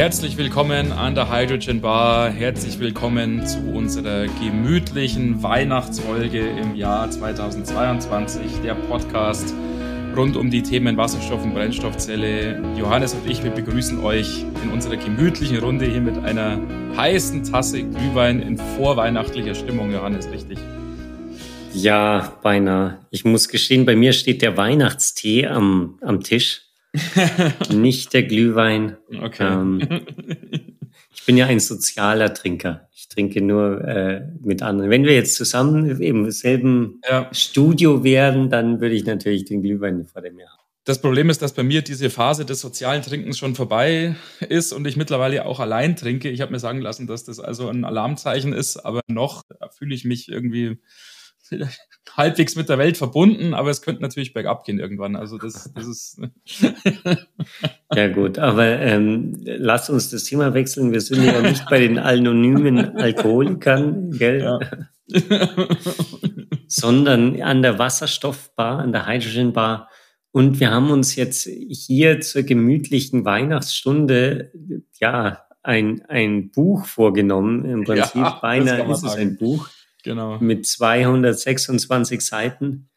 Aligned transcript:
Herzlich 0.00 0.38
willkommen 0.38 0.92
an 0.92 1.14
der 1.14 1.30
Hydrogen 1.30 1.82
Bar. 1.82 2.30
Herzlich 2.30 2.80
willkommen 2.80 3.46
zu 3.46 3.58
unserer 3.58 4.28
gemütlichen 4.42 5.42
Weihnachtsfolge 5.42 6.40
im 6.40 6.74
Jahr 6.74 7.10
2022. 7.10 8.62
Der 8.64 8.76
Podcast 8.76 9.52
rund 10.16 10.38
um 10.38 10.50
die 10.50 10.62
Themen 10.62 10.96
Wasserstoff 10.96 11.44
und 11.44 11.52
Brennstoffzelle. 11.52 12.62
Johannes 12.78 13.12
und 13.12 13.30
ich, 13.30 13.44
wir 13.44 13.50
begrüßen 13.50 14.02
euch 14.02 14.46
in 14.64 14.70
unserer 14.70 14.96
gemütlichen 14.96 15.58
Runde 15.58 15.84
hier 15.84 16.00
mit 16.00 16.16
einer 16.16 16.58
heißen 16.96 17.44
Tasse 17.44 17.82
Glühwein 17.82 18.40
in 18.40 18.56
vorweihnachtlicher 18.56 19.54
Stimmung. 19.54 19.92
Johannes, 19.92 20.30
richtig? 20.30 20.56
Ja, 21.74 22.38
beinahe. 22.42 23.04
Ich 23.10 23.26
muss 23.26 23.50
gestehen, 23.50 23.84
bei 23.84 23.96
mir 23.96 24.14
steht 24.14 24.40
der 24.40 24.56
Weihnachtstee 24.56 25.46
am, 25.46 25.98
am 26.00 26.22
Tisch. 26.22 26.69
Nicht 27.72 28.12
der 28.12 28.24
Glühwein. 28.24 28.96
Okay. 29.22 29.46
Ähm, 29.46 29.80
ich 31.14 31.24
bin 31.24 31.36
ja 31.36 31.46
ein 31.46 31.60
sozialer 31.60 32.34
Trinker. 32.34 32.88
Ich 32.92 33.08
trinke 33.08 33.40
nur 33.42 33.82
äh, 33.82 34.28
mit 34.40 34.62
anderen. 34.62 34.90
Wenn 34.90 35.04
wir 35.04 35.14
jetzt 35.14 35.36
zusammen 35.36 36.00
im 36.00 36.30
selben 36.30 37.00
ja. 37.08 37.28
Studio 37.32 38.04
wären, 38.04 38.50
dann 38.50 38.80
würde 38.80 38.94
ich 38.94 39.04
natürlich 39.04 39.44
den 39.44 39.62
Glühwein 39.62 40.04
vor 40.04 40.22
dem 40.22 40.38
Jahr 40.38 40.50
haben. 40.50 40.60
Das 40.84 41.00
Problem 41.00 41.28
ist, 41.28 41.42
dass 41.42 41.52
bei 41.52 41.62
mir 41.62 41.82
diese 41.82 42.10
Phase 42.10 42.44
des 42.46 42.60
sozialen 42.60 43.02
Trinkens 43.02 43.38
schon 43.38 43.54
vorbei 43.54 44.16
ist 44.48 44.72
und 44.72 44.86
ich 44.86 44.96
mittlerweile 44.96 45.44
auch 45.44 45.60
allein 45.60 45.94
trinke. 45.94 46.30
Ich 46.30 46.40
habe 46.40 46.52
mir 46.52 46.58
sagen 46.58 46.80
lassen, 46.80 47.06
dass 47.06 47.24
das 47.24 47.38
also 47.38 47.68
ein 47.68 47.84
Alarmzeichen 47.84 48.52
ist, 48.52 48.78
aber 48.78 49.02
noch 49.06 49.42
fühle 49.76 49.94
ich 49.94 50.04
mich 50.04 50.28
irgendwie 50.28 50.78
halbwegs 52.16 52.56
mit 52.56 52.68
der 52.68 52.78
Welt 52.78 52.96
verbunden, 52.96 53.54
aber 53.54 53.70
es 53.70 53.82
könnte 53.82 54.02
natürlich 54.02 54.32
bergab 54.32 54.64
gehen 54.64 54.78
irgendwann. 54.78 55.16
Also 55.16 55.38
das, 55.38 55.72
das 55.74 55.86
ist. 55.86 56.20
ja 57.94 58.08
gut, 58.08 58.38
aber 58.38 58.66
ähm, 58.66 59.36
lass 59.44 59.90
uns 59.90 60.10
das 60.10 60.24
Thema 60.24 60.54
wechseln. 60.54 60.92
Wir 60.92 61.00
sind 61.00 61.24
ja 61.24 61.40
nicht 61.40 61.68
bei 61.68 61.78
den 61.78 61.98
anonymen 61.98 62.96
Alkoholikern, 62.96 64.10
gell? 64.12 64.42
Ja. 64.42 64.58
sondern 66.68 67.40
an 67.42 67.62
der 67.62 67.78
Wasserstoffbar, 67.78 68.78
an 68.78 68.92
der 68.92 69.06
Hydrogen 69.06 69.52
Bar. 69.52 69.88
Und 70.32 70.60
wir 70.60 70.70
haben 70.70 70.90
uns 70.90 71.16
jetzt 71.16 71.48
hier 71.68 72.20
zur 72.20 72.44
gemütlichen 72.44 73.24
Weihnachtsstunde 73.24 74.52
ja 75.00 75.44
ein, 75.62 76.02
ein 76.08 76.50
Buch 76.50 76.86
vorgenommen. 76.86 77.64
Im 77.64 77.84
Prinzip 77.84 78.14
ja, 78.14 78.38
beinahe 78.40 78.90
ist 78.90 79.02
es 79.02 79.14
ein 79.16 79.36
Buch 79.36 79.68
Genau. 80.02 80.38
Mit 80.38 80.66
226 80.66 82.20
Seiten. 82.20 82.88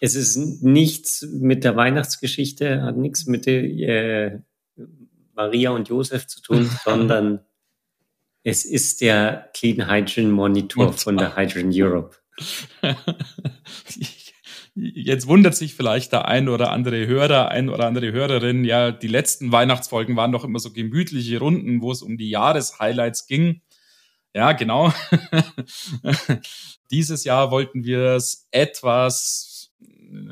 Es 0.00 0.14
ist 0.14 0.62
nichts 0.62 1.22
mit 1.22 1.64
der 1.64 1.76
Weihnachtsgeschichte, 1.76 2.82
hat 2.82 2.96
nichts 2.96 3.26
mit 3.26 3.46
der, 3.46 3.64
äh, 3.64 4.38
Maria 5.34 5.70
und 5.70 5.88
Josef 5.88 6.26
zu 6.26 6.42
tun, 6.42 6.68
sondern 6.84 7.40
es 8.42 8.64
ist 8.64 9.00
der 9.00 9.50
Clean 9.54 9.90
Hydrogen 9.90 10.30
Monitor 10.30 10.92
von 10.92 11.16
der 11.16 11.36
Hydrogen 11.36 11.72
Europe. 11.72 12.16
Jetzt 14.74 15.26
wundert 15.26 15.56
sich 15.56 15.74
vielleicht 15.74 16.12
der 16.12 16.28
ein 16.28 16.48
oder 16.48 16.70
andere 16.70 17.06
Hörer, 17.06 17.48
ein 17.48 17.68
oder 17.68 17.86
andere 17.86 18.12
Hörerin, 18.12 18.64
ja, 18.64 18.92
die 18.92 19.08
letzten 19.08 19.50
Weihnachtsfolgen 19.50 20.14
waren 20.14 20.30
doch 20.30 20.44
immer 20.44 20.60
so 20.60 20.72
gemütliche 20.72 21.40
Runden, 21.40 21.82
wo 21.82 21.90
es 21.90 22.00
um 22.00 22.16
die 22.16 22.30
Jahreshighlights 22.30 23.26
ging. 23.26 23.60
Ja, 24.34 24.52
genau. 24.52 24.92
Dieses 26.90 27.24
Jahr 27.24 27.50
wollten 27.50 27.84
wir 27.84 28.14
es 28.14 28.46
etwas, 28.50 29.72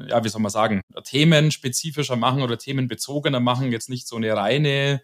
ja, 0.08 0.22
wie 0.22 0.28
soll 0.28 0.42
man 0.42 0.50
sagen, 0.50 0.80
themenspezifischer 1.04 2.16
machen 2.16 2.42
oder 2.42 2.58
themenbezogener 2.58 3.40
machen, 3.40 3.72
jetzt 3.72 3.88
nicht 3.88 4.06
so 4.06 4.16
eine 4.16 4.34
reine 4.36 5.02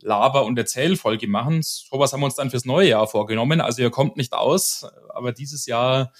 Laber- 0.00 0.44
und 0.44 0.58
Erzählfolge 0.58 1.28
machen. 1.28 1.60
Sowas 1.62 2.12
haben 2.12 2.20
wir 2.20 2.26
uns 2.26 2.36
dann 2.36 2.50
fürs 2.50 2.64
neue 2.64 2.88
Jahr 2.88 3.06
vorgenommen. 3.06 3.60
Also 3.60 3.82
ihr 3.82 3.90
kommt 3.90 4.16
nicht 4.16 4.32
aus, 4.32 4.86
aber 5.10 5.32
dieses 5.32 5.66
Jahr 5.66 6.12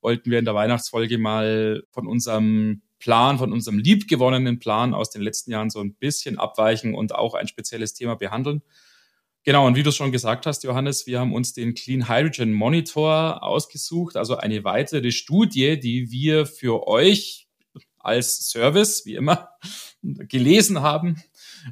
wollten 0.00 0.30
wir 0.30 0.38
in 0.38 0.44
der 0.44 0.54
Weihnachtsfolge 0.54 1.18
mal 1.18 1.82
von 1.90 2.06
unserem 2.06 2.82
Plan, 2.98 3.38
von 3.38 3.52
unserem 3.52 3.78
liebgewonnenen 3.78 4.58
Plan 4.58 4.94
aus 4.94 5.10
den 5.10 5.22
letzten 5.22 5.52
Jahren 5.52 5.70
so 5.70 5.80
ein 5.80 5.94
bisschen 5.94 6.38
abweichen 6.38 6.94
und 6.94 7.14
auch 7.14 7.34
ein 7.34 7.48
spezielles 7.48 7.94
Thema 7.94 8.16
behandeln. 8.16 8.62
Genau, 9.42 9.66
und 9.66 9.74
wie 9.74 9.82
du 9.82 9.90
schon 9.90 10.12
gesagt 10.12 10.44
hast, 10.44 10.64
Johannes, 10.64 11.06
wir 11.06 11.18
haben 11.18 11.32
uns 11.32 11.54
den 11.54 11.74
Clean 11.74 12.08
Hydrogen 12.08 12.52
Monitor 12.52 13.42
ausgesucht, 13.42 14.16
also 14.16 14.36
eine 14.36 14.64
weitere 14.64 15.12
Studie, 15.12 15.80
die 15.80 16.10
wir 16.10 16.44
für 16.44 16.86
euch 16.86 17.48
als 17.98 18.50
Service, 18.50 19.06
wie 19.06 19.14
immer, 19.14 19.48
gelesen 20.02 20.82
haben. 20.82 21.22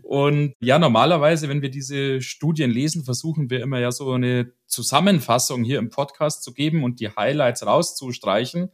Und 0.03 0.55
ja, 0.61 0.79
normalerweise, 0.79 1.49
wenn 1.49 1.63
wir 1.63 1.71
diese 1.71 2.21
Studien 2.23 2.71
lesen, 2.71 3.05
versuchen 3.05 3.51
wir 3.51 3.61
immer 3.63 3.79
ja 3.81 3.93
so 3.93 4.13
eine 4.13 4.53
Zusammenfassung 4.67 5.65
hier 5.65 5.79
im 5.79 5.91
Podcast 5.91 6.43
zu 6.43 6.53
geben 6.53 6.85
und 6.85 7.01
die 7.01 7.11
Highlights 7.11 7.67
rauszustreichen. 7.67 8.71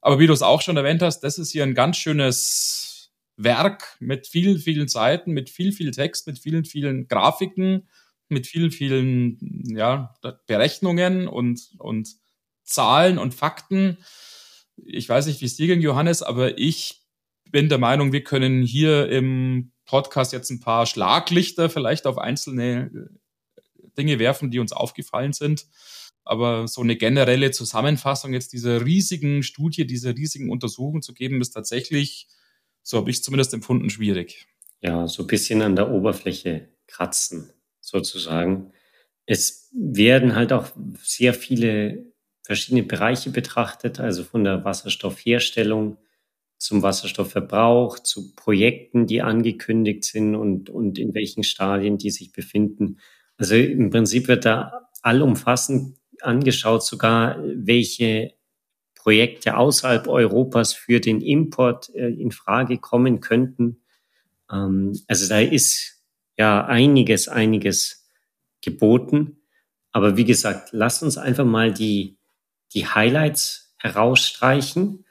Aber 0.00 0.18
wie 0.18 0.26
du 0.26 0.32
es 0.32 0.42
auch 0.42 0.60
schon 0.60 0.76
erwähnt 0.76 1.02
hast, 1.02 1.20
das 1.20 1.38
ist 1.38 1.52
hier 1.52 1.62
ein 1.62 1.74
ganz 1.74 1.96
schönes 1.96 3.12
Werk 3.36 3.96
mit 4.00 4.26
vielen, 4.26 4.58
vielen 4.58 4.88
Seiten, 4.88 5.32
mit 5.32 5.50
viel, 5.50 5.72
viel 5.72 5.90
Text, 5.90 6.26
mit 6.26 6.38
vielen, 6.38 6.64
vielen 6.64 7.08
Grafiken 7.08 7.88
mit 8.28 8.46
vielen, 8.46 8.70
vielen 8.70 9.38
ja, 9.76 10.14
Berechnungen 10.46 11.28
und, 11.28 11.70
und 11.78 12.08
Zahlen 12.64 13.18
und 13.18 13.34
Fakten. 13.34 13.98
Ich 14.76 15.08
weiß 15.08 15.26
nicht, 15.26 15.40
wie 15.40 15.46
es 15.46 15.56
dir 15.56 15.66
ging, 15.66 15.80
Johannes, 15.80 16.22
aber 16.22 16.58
ich 16.58 17.02
bin 17.50 17.68
der 17.68 17.78
Meinung, 17.78 18.12
wir 18.12 18.24
können 18.24 18.62
hier 18.62 19.08
im 19.08 19.72
Podcast 19.84 20.32
jetzt 20.32 20.50
ein 20.50 20.60
paar 20.60 20.86
Schlaglichter 20.86 21.70
vielleicht 21.70 22.06
auf 22.06 22.18
einzelne 22.18 22.90
äh, 23.56 23.88
Dinge 23.96 24.18
werfen, 24.18 24.50
die 24.50 24.58
uns 24.58 24.72
aufgefallen 24.72 25.32
sind. 25.32 25.66
Aber 26.24 26.66
so 26.66 26.80
eine 26.80 26.96
generelle 26.96 27.50
Zusammenfassung 27.50 28.32
jetzt 28.32 28.54
dieser 28.54 28.84
riesigen 28.84 29.42
Studie, 29.42 29.86
dieser 29.86 30.16
riesigen 30.16 30.50
Untersuchung 30.50 31.02
zu 31.02 31.12
geben, 31.12 31.40
ist 31.40 31.50
tatsächlich, 31.50 32.28
so 32.82 32.96
habe 32.96 33.10
ich 33.10 33.16
es 33.16 33.22
zumindest 33.22 33.52
empfunden, 33.52 33.90
schwierig. 33.90 34.46
Ja, 34.80 35.06
so 35.06 35.22
ein 35.22 35.26
bisschen 35.26 35.60
an 35.62 35.76
der 35.76 35.90
Oberfläche 35.90 36.70
kratzen 36.86 37.53
sozusagen. 37.94 38.72
Es 39.24 39.70
werden 39.72 40.34
halt 40.34 40.52
auch 40.52 40.66
sehr 41.00 41.32
viele 41.32 42.12
verschiedene 42.42 42.82
Bereiche 42.82 43.30
betrachtet, 43.30 44.00
also 44.00 44.24
von 44.24 44.44
der 44.44 44.64
Wasserstoffherstellung 44.64 45.96
zum 46.58 46.82
Wasserstoffverbrauch, 46.82 47.98
zu 48.00 48.34
Projekten, 48.34 49.06
die 49.06 49.22
angekündigt 49.22 50.04
sind 50.04 50.34
und, 50.34 50.70
und 50.70 50.98
in 50.98 51.14
welchen 51.14 51.44
Stadien 51.44 51.98
die 51.98 52.10
sich 52.10 52.32
befinden. 52.32 52.98
Also 53.36 53.54
im 53.54 53.90
Prinzip 53.90 54.28
wird 54.28 54.44
da 54.44 54.88
allumfassend 55.02 55.96
angeschaut, 56.20 56.84
sogar 56.84 57.38
welche 57.44 58.32
Projekte 58.94 59.56
außerhalb 59.56 60.08
Europas 60.08 60.72
für 60.72 61.00
den 61.00 61.20
Import 61.20 61.94
äh, 61.94 62.08
in 62.08 62.32
Frage 62.32 62.78
kommen 62.78 63.20
könnten. 63.20 63.82
Ähm, 64.50 64.98
also 65.06 65.28
da 65.28 65.40
ist 65.40 65.93
ja 66.36 66.64
einiges, 66.64 67.28
einiges 67.28 68.08
geboten. 68.62 69.42
Aber 69.92 70.16
wie 70.16 70.24
gesagt, 70.24 70.70
lasst 70.72 71.02
uns 71.02 71.18
einfach 71.18 71.44
mal 71.44 71.72
die, 71.72 72.18
die 72.72 72.86
Highlights 72.86 73.74
herausstreichen. 73.78 75.04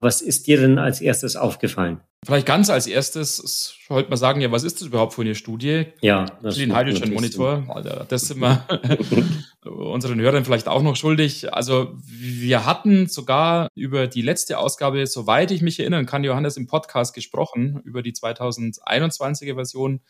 Was 0.00 0.20
ist 0.20 0.46
dir 0.46 0.60
denn 0.60 0.78
als 0.78 1.00
erstes 1.00 1.36
aufgefallen? 1.36 2.00
Vielleicht 2.24 2.46
ganz 2.46 2.68
als 2.68 2.86
erstes 2.86 3.76
sollte 3.86 4.10
man 4.10 4.18
sagen, 4.18 4.40
ja, 4.40 4.50
was 4.50 4.64
ist 4.64 4.80
das 4.80 4.88
überhaupt 4.88 5.14
für 5.14 5.22
eine 5.22 5.36
Studie? 5.36 5.86
Ja, 6.00 6.26
das 6.42 6.56
den 6.56 6.76
Hydrogen 6.76 7.14
Monitor. 7.14 8.06
Das 8.08 8.22
sind 8.22 8.40
wir 8.40 8.66
unseren 9.64 10.20
Hörern 10.20 10.44
vielleicht 10.44 10.66
auch 10.66 10.82
noch 10.82 10.96
schuldig. 10.96 11.54
Also 11.54 11.96
wir 12.04 12.66
hatten 12.66 13.06
sogar 13.06 13.68
über 13.74 14.08
die 14.08 14.22
letzte 14.22 14.58
Ausgabe, 14.58 15.06
soweit 15.06 15.52
ich 15.52 15.62
mich 15.62 15.78
erinnern 15.78 16.06
kann, 16.06 16.24
Johannes 16.24 16.56
im 16.56 16.66
Podcast 16.66 17.14
gesprochen, 17.14 17.80
über 17.84 18.02
die 18.02 18.12
2021er 18.12 19.54
Version 19.54 20.00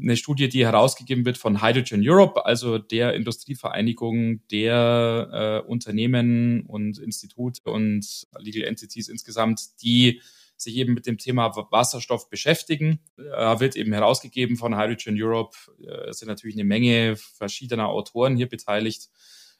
eine 0.00 0.16
Studie, 0.16 0.48
die 0.48 0.64
herausgegeben 0.64 1.24
wird 1.24 1.38
von 1.38 1.62
Hydrogen 1.62 2.02
Europe, 2.04 2.46
also 2.46 2.78
der 2.78 3.14
Industrievereinigung 3.14 4.46
der 4.48 5.62
äh, 5.64 5.68
Unternehmen 5.68 6.64
und 6.66 6.98
Institute 6.98 7.60
und 7.70 8.26
Legal 8.38 8.64
Entities 8.64 9.08
insgesamt, 9.08 9.82
die 9.82 10.20
sich 10.56 10.76
eben 10.76 10.94
mit 10.94 11.06
dem 11.06 11.18
Thema 11.18 11.54
Wasserstoff 11.70 12.30
beschäftigen. 12.30 13.00
Äh, 13.18 13.60
wird 13.60 13.76
eben 13.76 13.92
herausgegeben 13.92 14.56
von 14.56 14.78
Hydrogen 14.78 15.20
Europe. 15.20 15.56
Äh, 15.80 16.10
es 16.10 16.18
sind 16.18 16.28
natürlich 16.28 16.56
eine 16.56 16.64
Menge 16.64 17.16
verschiedener 17.16 17.88
Autoren 17.88 18.36
hier 18.36 18.48
beteiligt. 18.48 19.10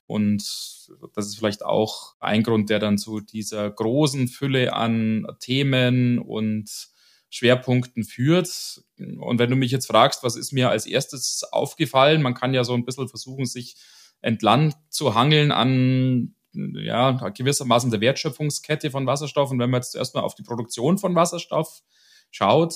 Und 0.06 0.42
das 1.14 1.26
ist 1.26 1.36
vielleicht 1.36 1.64
auch 1.64 2.14
ein 2.20 2.42
Grund, 2.42 2.70
der 2.70 2.78
dann 2.78 2.98
zu 2.98 3.20
dieser 3.20 3.70
großen 3.70 4.28
Fülle 4.28 4.72
an 4.74 5.26
Themen 5.40 6.18
und 6.18 6.91
Schwerpunkten 7.32 8.04
führt. 8.04 8.82
Und 8.98 9.38
wenn 9.38 9.48
du 9.48 9.56
mich 9.56 9.72
jetzt 9.72 9.86
fragst, 9.86 10.22
was 10.22 10.36
ist 10.36 10.52
mir 10.52 10.68
als 10.68 10.84
erstes 10.86 11.44
aufgefallen, 11.50 12.20
man 12.20 12.34
kann 12.34 12.52
ja 12.52 12.62
so 12.62 12.74
ein 12.74 12.84
bisschen 12.84 13.08
versuchen, 13.08 13.46
sich 13.46 13.76
entlang 14.20 14.74
zu 14.90 15.14
hangeln 15.14 15.50
an 15.50 16.34
ja, 16.52 17.12
gewissermaßen 17.30 17.90
der 17.90 18.02
Wertschöpfungskette 18.02 18.90
von 18.90 19.06
Wasserstoff. 19.06 19.50
Und 19.50 19.58
wenn 19.58 19.70
man 19.70 19.80
jetzt 19.80 19.96
erstmal 19.96 20.24
auf 20.24 20.34
die 20.34 20.42
Produktion 20.42 20.98
von 20.98 21.14
Wasserstoff 21.14 21.80
schaut, 22.30 22.74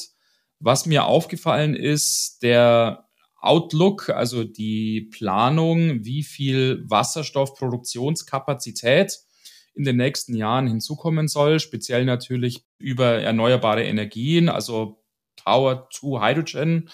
was 0.58 0.86
mir 0.86 1.04
aufgefallen 1.04 1.76
ist, 1.76 2.42
der 2.42 3.10
Outlook, 3.38 4.08
also 4.08 4.42
die 4.42 5.10
Planung, 5.12 6.02
wie 6.02 6.22
viel 6.22 6.82
Wasserstoffproduktionskapazität 6.88 9.18
in 9.76 9.84
den 9.84 9.96
nächsten 9.96 10.34
Jahren 10.34 10.66
hinzukommen 10.66 11.28
soll, 11.28 11.60
speziell 11.60 12.04
natürlich 12.04 12.64
über 12.78 13.20
erneuerbare 13.20 13.84
Energien, 13.84 14.48
also 14.48 15.04
Power 15.36 15.88
to 15.90 16.20
Hydrogen, 16.20 16.90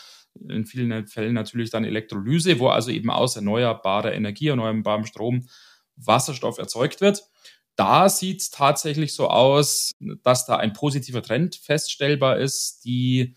in 0.48 0.66
vielen 0.66 1.06
Fällen 1.06 1.34
natürlich 1.34 1.70
dann 1.70 1.84
Elektrolyse, 1.84 2.58
wo 2.58 2.68
also 2.68 2.90
eben 2.90 3.10
aus 3.10 3.36
erneuerbarer 3.36 4.12
Energie, 4.12 4.48
erneuerbarem 4.48 5.06
Strom 5.06 5.46
Wasserstoff 5.96 6.58
erzeugt 6.58 7.00
wird. 7.00 7.22
Da 7.76 8.08
sieht 8.08 8.40
es 8.40 8.50
tatsächlich 8.50 9.14
so 9.14 9.28
aus, 9.28 9.92
dass 10.22 10.46
da 10.46 10.56
ein 10.56 10.72
positiver 10.72 11.22
Trend 11.22 11.56
feststellbar 11.56 12.38
ist. 12.38 12.84
Die 12.84 13.36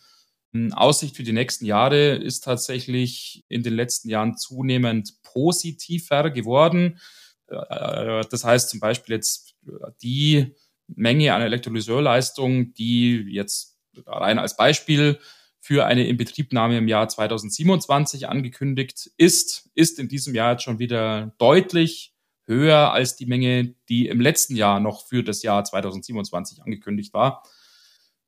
hm, 0.54 0.74
Aussicht 0.74 1.16
für 1.16 1.24
die 1.24 1.34
nächsten 1.34 1.66
Jahre 1.66 2.16
ist 2.16 2.44
tatsächlich 2.44 3.46
in 3.48 3.64
den 3.64 3.74
letzten 3.74 4.10
Jahren 4.10 4.38
zunehmend 4.38 5.22
positiver 5.24 6.32
geworden. 6.32 7.00
Äh, 7.48 8.24
das 8.30 8.44
heißt 8.44 8.70
zum 8.70 8.80
Beispiel 8.80 9.16
jetzt 9.16 9.56
die 10.02 10.56
Menge 10.88 11.34
an 11.34 11.42
Elektrolyseurleistung, 11.42 12.74
die 12.74 13.26
jetzt 13.30 13.78
rein 14.06 14.40
als 14.40 14.56
Beispiel 14.56 15.20
für 15.60 15.86
eine 15.86 16.06
Inbetriebnahme 16.08 16.78
im 16.78 16.88
Jahr 16.88 17.10
2027 17.10 18.30
angekündigt 18.30 19.10
ist, 19.18 19.70
ist 19.74 19.98
in 19.98 20.08
diesem 20.08 20.36
Jahr 20.36 20.52
jetzt 20.52 20.64
schon 20.64 20.78
wieder 20.78 21.34
deutlich 21.40 22.14
höher 22.46 22.92
als 22.92 23.16
die 23.16 23.26
Menge, 23.26 23.74
die 23.90 24.08
im 24.08 24.22
letzten 24.22 24.56
Jahr 24.56 24.80
noch 24.80 25.08
für 25.08 25.24
das 25.24 25.42
Jahr 25.42 25.64
2027 25.64 26.62
angekündigt 26.62 27.14
war. 27.14 27.42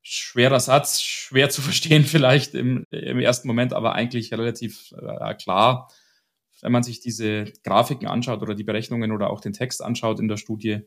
Schwerer 0.01 0.59
Satz, 0.59 1.01
schwer 1.01 1.49
zu 1.51 1.61
verstehen 1.67 2.05
vielleicht 2.05 2.55
im, 2.55 2.85
im 2.89 3.19
ersten 3.19 3.47
Moment, 3.47 3.73
aber 3.73 3.93
eigentlich 3.93 4.31
relativ 4.31 4.93
äh, 4.93 5.35
klar, 5.35 5.91
wenn 6.61 6.71
man 6.71 6.83
sich 6.83 6.99
diese 6.99 7.45
Grafiken 7.63 8.07
anschaut 8.07 8.41
oder 8.41 8.55
die 8.55 8.63
Berechnungen 8.63 9.11
oder 9.11 9.29
auch 9.29 9.41
den 9.41 9.53
Text 9.53 9.83
anschaut 9.83 10.19
in 10.19 10.27
der 10.27 10.37
Studie. 10.37 10.81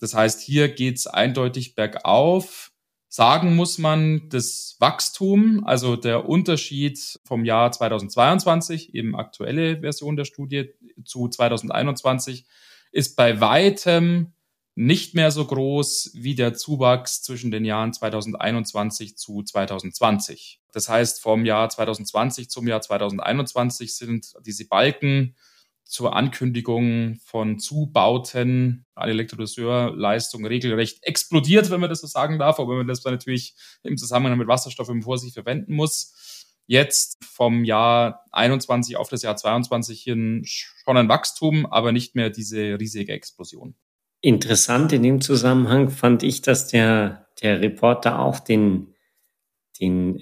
Das 0.00 0.14
heißt, 0.14 0.40
hier 0.40 0.68
geht 0.68 0.96
es 0.96 1.06
eindeutig 1.06 1.74
bergauf. 1.74 2.72
Sagen 3.08 3.56
muss 3.56 3.78
man, 3.78 4.28
das 4.30 4.76
Wachstum, 4.80 5.64
also 5.64 5.96
der 5.96 6.28
Unterschied 6.28 7.20
vom 7.24 7.44
Jahr 7.44 7.72
2022, 7.72 8.94
eben 8.94 9.16
aktuelle 9.16 9.80
Version 9.80 10.16
der 10.16 10.24
Studie, 10.24 10.70
zu 11.04 11.28
2021, 11.28 12.44
ist 12.92 13.16
bei 13.16 13.40
weitem 13.40 14.32
nicht 14.78 15.14
mehr 15.14 15.30
so 15.30 15.44
groß 15.46 16.10
wie 16.14 16.34
der 16.34 16.52
Zuwachs 16.52 17.22
zwischen 17.22 17.50
den 17.50 17.64
Jahren 17.64 17.94
2021 17.94 19.16
zu 19.16 19.42
2020. 19.42 20.60
Das 20.70 20.90
heißt, 20.90 21.22
vom 21.22 21.46
Jahr 21.46 21.70
2020 21.70 22.50
zum 22.50 22.68
Jahr 22.68 22.82
2021 22.82 23.96
sind 23.96 24.34
diese 24.44 24.68
Balken 24.68 25.34
zur 25.84 26.14
Ankündigung 26.14 27.18
von 27.24 27.58
Zubauten 27.58 28.84
an 28.94 29.08
Elektrolyseurleistung 29.08 30.44
regelrecht 30.44 31.02
explodiert, 31.04 31.70
wenn 31.70 31.80
man 31.80 31.88
das 31.88 32.02
so 32.02 32.06
sagen 32.06 32.38
darf, 32.38 32.60
aber 32.60 32.72
wenn 32.72 32.78
man 32.78 32.88
das 32.88 33.00
dann 33.00 33.14
natürlich 33.14 33.54
im 33.82 33.96
Zusammenhang 33.96 34.36
mit 34.36 34.48
Wasserstoff 34.48 34.90
im 34.90 35.02
Vorsicht 35.02 35.34
verwenden 35.34 35.74
muss. 35.74 36.44
Jetzt 36.66 37.24
vom 37.24 37.64
Jahr 37.64 38.24
21 38.32 38.96
auf 38.96 39.08
das 39.08 39.22
Jahr 39.22 39.36
22 39.36 40.02
hin 40.02 40.42
schon 40.44 40.98
ein 40.98 41.08
Wachstum, 41.08 41.64
aber 41.64 41.92
nicht 41.92 42.14
mehr 42.14 42.28
diese 42.28 42.78
riesige 42.78 43.12
Explosion. 43.12 43.74
Interessant 44.26 44.92
in 44.92 45.04
dem 45.04 45.20
Zusammenhang 45.20 45.88
fand 45.88 46.24
ich, 46.24 46.42
dass 46.42 46.66
der, 46.66 47.28
der 47.42 47.60
Reporter 47.60 48.18
auch 48.18 48.40
den, 48.40 48.92
den 49.80 50.20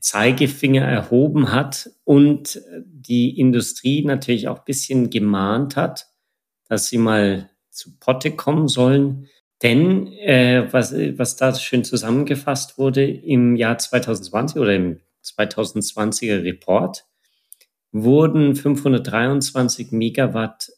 Zeigefinger 0.00 0.86
erhoben 0.86 1.52
hat 1.52 1.90
und 2.04 2.62
die 2.86 3.38
Industrie 3.38 4.06
natürlich 4.06 4.48
auch 4.48 4.60
ein 4.60 4.64
bisschen 4.64 5.10
gemahnt 5.10 5.76
hat, 5.76 6.06
dass 6.70 6.86
sie 6.86 6.96
mal 6.96 7.50
zu 7.68 7.98
Potte 7.98 8.30
kommen 8.30 8.68
sollen. 8.68 9.28
Denn 9.62 10.06
äh, 10.06 10.72
was, 10.72 10.94
was 10.94 11.36
da 11.36 11.54
schön 11.54 11.84
zusammengefasst 11.84 12.78
wurde, 12.78 13.04
im 13.04 13.54
Jahr 13.56 13.76
2020 13.76 14.62
oder 14.62 14.74
im 14.74 15.00
2020er 15.22 16.42
Report 16.42 17.04
wurden 17.90 18.56
523 18.56 19.92
Megawatt 19.92 20.72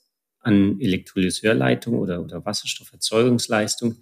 an 0.45 0.81
Elektrolyseurleitung 0.81 1.99
oder, 1.99 2.23
oder 2.23 2.45
Wasserstofferzeugungsleistung 2.45 3.97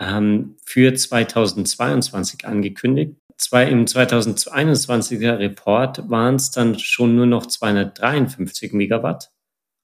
ähm, 0.00 0.56
für 0.64 0.94
2022 0.94 2.44
angekündigt. 2.44 3.16
Zwei, 3.36 3.68
Im 3.68 3.84
2021er 3.84 5.38
Report 5.38 6.10
waren 6.10 6.34
es 6.34 6.50
dann 6.50 6.78
schon 6.78 7.14
nur 7.14 7.26
noch 7.26 7.46
253 7.46 8.72
Megawatt, 8.72 9.30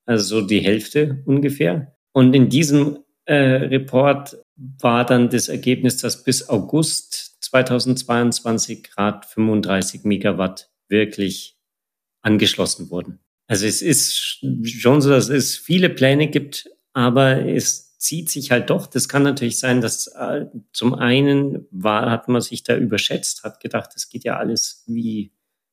also 0.07 0.41
so 0.41 0.47
die 0.47 0.61
Hälfte 0.61 1.23
ungefähr. 1.25 1.95
Und 2.13 2.35
in 2.35 2.49
diesem 2.49 2.99
äh, 3.27 3.35
Report 3.35 4.37
war 4.57 5.05
dann 5.07 5.31
das 5.31 5.49
Ergebnis, 5.49 5.99
dass 5.99 6.25
bis 6.25 6.49
August 6.49 7.43
2022 7.45 8.91
Grad 8.91 9.27
35 9.27 10.05
Megawatt 10.05 10.71
wirklich 10.89 11.57
angeschlossen 12.23 12.91
wurden. 12.91 13.24
Also 13.47 13.67
es 13.67 13.83
ist 13.83 14.41
schon 14.65 15.01
so, 15.01 15.11
dass 15.11 15.29
es 15.29 15.57
viele 15.57 15.91
Pläne 15.91 16.29
gibt, 16.29 16.69
aber 16.93 17.47
es 17.47 17.99
zieht 17.99 18.31
sich 18.31 18.51
halt 18.51 18.71
doch. 18.71 18.87
Das 18.87 19.09
kann 19.09 19.23
natürlich 19.23 19.59
sein, 19.59 19.81
dass 19.81 20.07
äh, 20.09 20.47
zum 20.73 20.95
einen 20.95 21.67
war, 21.71 22.11
hat 22.11 22.29
man 22.29 22.41
sich 22.41 22.63
da 22.63 22.77
überschätzt, 22.77 23.45
hat 23.45 23.61
gedacht, 23.61 23.91
es 23.97 24.09
geht 24.09 24.25
ja 24.25 24.37
alles 24.37 24.85
wie 24.87 25.33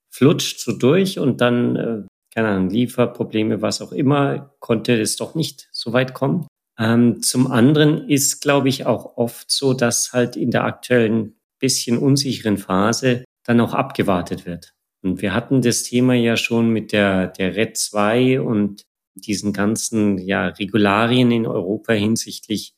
flutscht 0.09 0.59
so 0.59 0.73
durch 0.73 1.19
und 1.19 1.41
dann, 1.41 1.75
äh, 1.75 2.03
keine 2.33 2.49
Ahnung, 2.49 2.69
Lieferprobleme, 2.69 3.61
was 3.61 3.81
auch 3.81 3.91
immer, 3.91 4.55
konnte 4.59 4.99
es 4.99 5.15
doch 5.15 5.35
nicht 5.35 5.67
so 5.71 5.93
weit 5.93 6.13
kommen. 6.13 6.47
Ähm, 6.79 7.21
zum 7.21 7.51
anderen 7.51 8.09
ist, 8.09 8.41
glaube 8.41 8.69
ich, 8.69 8.85
auch 8.85 9.17
oft 9.17 9.51
so, 9.51 9.73
dass 9.73 10.13
halt 10.13 10.35
in 10.35 10.51
der 10.51 10.63
aktuellen 10.63 11.35
bisschen 11.59 11.97
unsicheren 11.97 12.57
Phase 12.57 13.23
dann 13.43 13.61
auch 13.61 13.73
abgewartet 13.73 14.45
wird. 14.45 14.73
Und 15.01 15.21
wir 15.21 15.33
hatten 15.33 15.61
das 15.61 15.83
Thema 15.83 16.13
ja 16.13 16.37
schon 16.37 16.69
mit 16.69 16.91
der, 16.91 17.27
der 17.27 17.55
RED 17.55 17.77
2 17.77 18.41
und 18.41 18.85
diesen 19.15 19.53
ganzen 19.53 20.17
ja, 20.19 20.47
Regularien 20.47 21.31
in 21.31 21.45
Europa 21.45 21.93
hinsichtlich, 21.93 22.75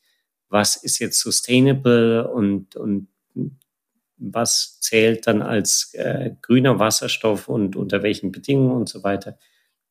was 0.48 0.76
ist 0.76 0.98
jetzt 0.98 1.20
sustainable 1.20 2.28
und, 2.28 2.76
und 2.76 3.08
was 4.16 4.80
zählt 4.80 5.26
dann 5.26 5.42
als 5.42 5.92
äh, 5.94 6.30
grüner 6.40 6.78
Wasserstoff 6.78 7.48
und 7.48 7.76
unter 7.76 8.02
welchen 8.02 8.32
Bedingungen 8.32 8.76
und 8.76 8.88
so 8.88 9.02
weiter, 9.02 9.38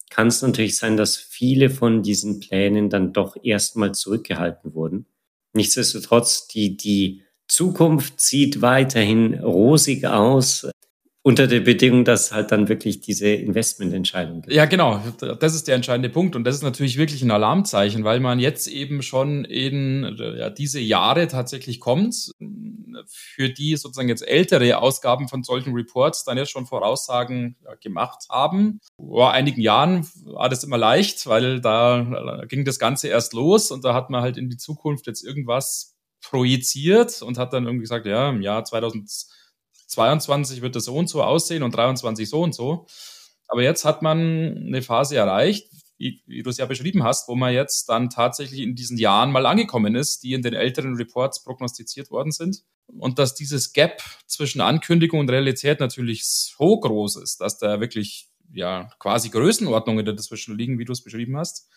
kann 0.09 0.27
es 0.27 0.41
natürlich 0.41 0.77
sein, 0.77 0.97
dass 0.97 1.17
viele 1.17 1.69
von 1.69 2.03
diesen 2.03 2.39
Plänen 2.39 2.89
dann 2.89 3.13
doch 3.13 3.35
erstmal 3.43 3.93
zurückgehalten 3.93 4.73
wurden. 4.73 5.07
Nichtsdestotrotz, 5.53 6.47
die, 6.47 6.77
die 6.77 7.23
Zukunft 7.47 8.21
sieht 8.21 8.61
weiterhin 8.61 9.35
rosig 9.35 10.05
aus. 10.05 10.67
Unter 11.25 11.47
der 11.47 11.61
Bedingung, 11.61 12.03
dass 12.03 12.33
halt 12.33 12.51
dann 12.51 12.67
wirklich 12.67 12.99
diese 12.99 13.29
Investmententscheidung 13.29 14.41
gibt. 14.41 14.53
Ja, 14.53 14.65
genau. 14.65 15.01
Das 15.39 15.55
ist 15.55 15.69
der 15.69 15.75
entscheidende 15.75 16.09
Punkt. 16.09 16.35
Und 16.35 16.43
das 16.43 16.55
ist 16.55 16.63
natürlich 16.63 16.97
wirklich 16.97 17.21
ein 17.21 17.31
Alarmzeichen, 17.31 18.03
weil 18.03 18.19
man 18.19 18.39
jetzt 18.39 18.67
eben 18.67 19.01
schon 19.01 19.45
in 19.45 20.17
ja, 20.17 20.49
diese 20.49 20.81
Jahre 20.81 21.29
tatsächlich 21.29 21.79
kommt, 21.79 22.33
für 23.07 23.49
die 23.49 23.77
sozusagen 23.77 24.09
jetzt 24.09 24.27
ältere 24.27 24.79
Ausgaben 24.79 25.29
von 25.29 25.43
solchen 25.43 25.73
Reports 25.73 26.25
dann 26.25 26.37
jetzt 26.37 26.51
schon 26.51 26.65
Voraussagen 26.65 27.55
ja, 27.63 27.75
gemacht 27.75 28.25
haben. 28.29 28.81
Vor 28.97 29.31
einigen 29.31 29.61
Jahren 29.61 30.05
war 30.25 30.49
das 30.49 30.65
immer 30.65 30.77
leicht, 30.77 31.25
weil 31.25 31.61
da 31.61 32.43
ging 32.49 32.65
das 32.65 32.79
Ganze 32.79 33.07
erst 33.07 33.33
los 33.33 33.71
und 33.71 33.85
da 33.85 33.93
hat 33.93 34.09
man 34.09 34.21
halt 34.21 34.35
in 34.35 34.49
die 34.49 34.57
Zukunft 34.57 35.07
jetzt 35.07 35.23
irgendwas 35.23 35.95
projiziert 36.21 37.21
und 37.21 37.37
hat 37.37 37.53
dann 37.53 37.65
irgendwie 37.65 37.83
gesagt, 37.83 38.05
ja, 38.05 38.29
im 38.29 38.41
Jahr 38.41 38.63
2000 38.63 39.09
22 39.93 40.61
wird 40.61 40.75
das 40.75 40.85
so 40.85 40.95
und 40.95 41.09
so 41.09 41.23
aussehen 41.23 41.63
und 41.63 41.75
23 41.75 42.29
so 42.29 42.41
und 42.41 42.53
so. 42.53 42.85
Aber 43.47 43.63
jetzt 43.63 43.85
hat 43.85 44.01
man 44.01 44.19
eine 44.67 44.81
Phase 44.81 45.15
erreicht, 45.15 45.69
wie, 45.97 46.43
du 46.43 46.49
es 46.49 46.57
ja 46.57 46.65
beschrieben 46.65 47.03
hast, 47.03 47.27
wo 47.27 47.35
man 47.35 47.53
jetzt 47.53 47.87
dann 47.87 48.09
tatsächlich 48.09 48.61
in 48.61 48.75
diesen 48.75 48.97
Jahren 48.97 49.31
mal 49.31 49.45
angekommen 49.45 49.95
ist, 49.95 50.23
die 50.23 50.33
in 50.33 50.41
den 50.41 50.53
älteren 50.53 50.95
Reports 50.95 51.43
prognostiziert 51.43 52.11
worden 52.11 52.31
sind. 52.31 52.63
Und 52.87 53.19
dass 53.19 53.35
dieses 53.35 53.73
Gap 53.73 54.01
zwischen 54.27 54.59
Ankündigung 54.59 55.19
und 55.19 55.29
Realität 55.29 55.79
natürlich 55.79 56.25
so 56.25 56.79
groß 56.79 57.17
ist, 57.17 57.39
dass 57.39 57.57
da 57.57 57.79
wirklich 57.79 58.27
ja 58.53 58.89
quasi 58.99 59.29
Größenordnungen 59.29 60.05
dazwischen 60.05 60.57
liegen, 60.57 60.79
wie 60.79 60.85
du 60.85 60.91
es 60.91 61.03
beschrieben 61.03 61.37
hast, 61.37 61.69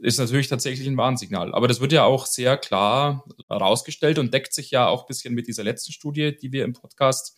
ist 0.00 0.18
natürlich 0.18 0.48
tatsächlich 0.48 0.86
ein 0.86 0.96
Warnsignal. 0.96 1.54
Aber 1.54 1.68
das 1.68 1.80
wird 1.80 1.92
ja 1.92 2.04
auch 2.04 2.26
sehr 2.26 2.56
klar 2.56 3.24
herausgestellt 3.48 4.18
und 4.18 4.32
deckt 4.32 4.54
sich 4.54 4.70
ja 4.70 4.88
auch 4.88 5.02
ein 5.02 5.08
bisschen 5.08 5.34
mit 5.34 5.48
dieser 5.48 5.64
letzten 5.64 5.92
Studie, 5.92 6.36
die 6.36 6.52
wir 6.52 6.64
im 6.64 6.72
Podcast 6.72 7.36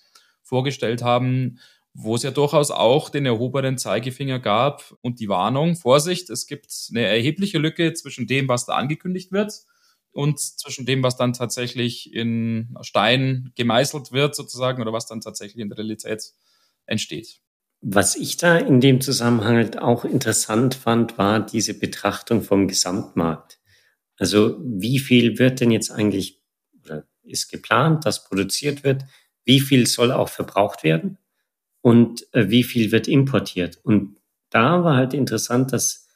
vorgestellt 0.50 1.02
haben, 1.02 1.59
wo 1.95 2.16
es 2.16 2.23
ja 2.23 2.30
durchaus 2.30 2.71
auch 2.71 3.09
den 3.09 3.25
erhobenen 3.25 3.78
Zeigefinger 3.78 4.38
gab 4.38 4.95
und 5.00 5.21
die 5.21 5.28
Warnung, 5.28 5.76
Vorsicht, 5.76 6.28
es 6.28 6.47
gibt 6.47 6.71
eine 6.90 7.07
erhebliche 7.07 7.59
Lücke 7.59 7.92
zwischen 7.95 8.26
dem, 8.26 8.49
was 8.49 8.66
da 8.66 8.75
angekündigt 8.75 9.33
wird 9.33 9.52
und 10.12 10.38
zwischen 10.38 10.87
dem, 10.87 11.02
was 11.02 11.16
dann 11.16 11.33
tatsächlich 11.33 12.12
in 12.12 12.76
Stein 12.83 13.52
gemeißelt 13.54 14.12
wird 14.12 14.35
sozusagen 14.35 14.83
oder 14.83 14.92
was 14.92 15.07
dann 15.07 15.21
tatsächlich 15.21 15.62
in 15.62 15.69
der 15.69 15.78
Realität 15.78 16.33
entsteht. 16.87 17.40
Was 17.80 18.16
ich 18.16 18.37
da 18.37 18.59
in 18.59 18.80
dem 18.80 19.00
Zusammenhang 19.00 19.57
halt 19.57 19.78
auch 19.78 20.04
interessant 20.04 20.75
fand, 20.75 21.16
war 21.16 21.40
diese 21.40 21.78
Betrachtung 21.78 22.42
vom 22.42 22.69
Gesamtmarkt. 22.69 23.59
Also 24.19 24.59
wie 24.62 24.99
viel 24.99 25.38
wird 25.38 25.61
denn 25.61 25.71
jetzt 25.71 25.90
eigentlich 25.90 26.42
oder 26.85 27.04
ist 27.23 27.49
geplant, 27.49 28.04
dass 28.04 28.25
produziert 28.25 28.85
wird? 28.85 29.04
Wie 29.50 29.59
viel 29.59 29.88
soll 29.88 30.12
auch 30.12 30.28
verbraucht 30.28 30.85
werden? 30.85 31.19
Und 31.80 32.25
äh, 32.33 32.50
wie 32.50 32.62
viel 32.62 32.92
wird 32.92 33.09
importiert? 33.09 33.80
Und 33.83 34.21
da 34.49 34.85
war 34.85 34.95
halt 34.95 35.12
interessant, 35.12 35.73
dass 35.73 36.07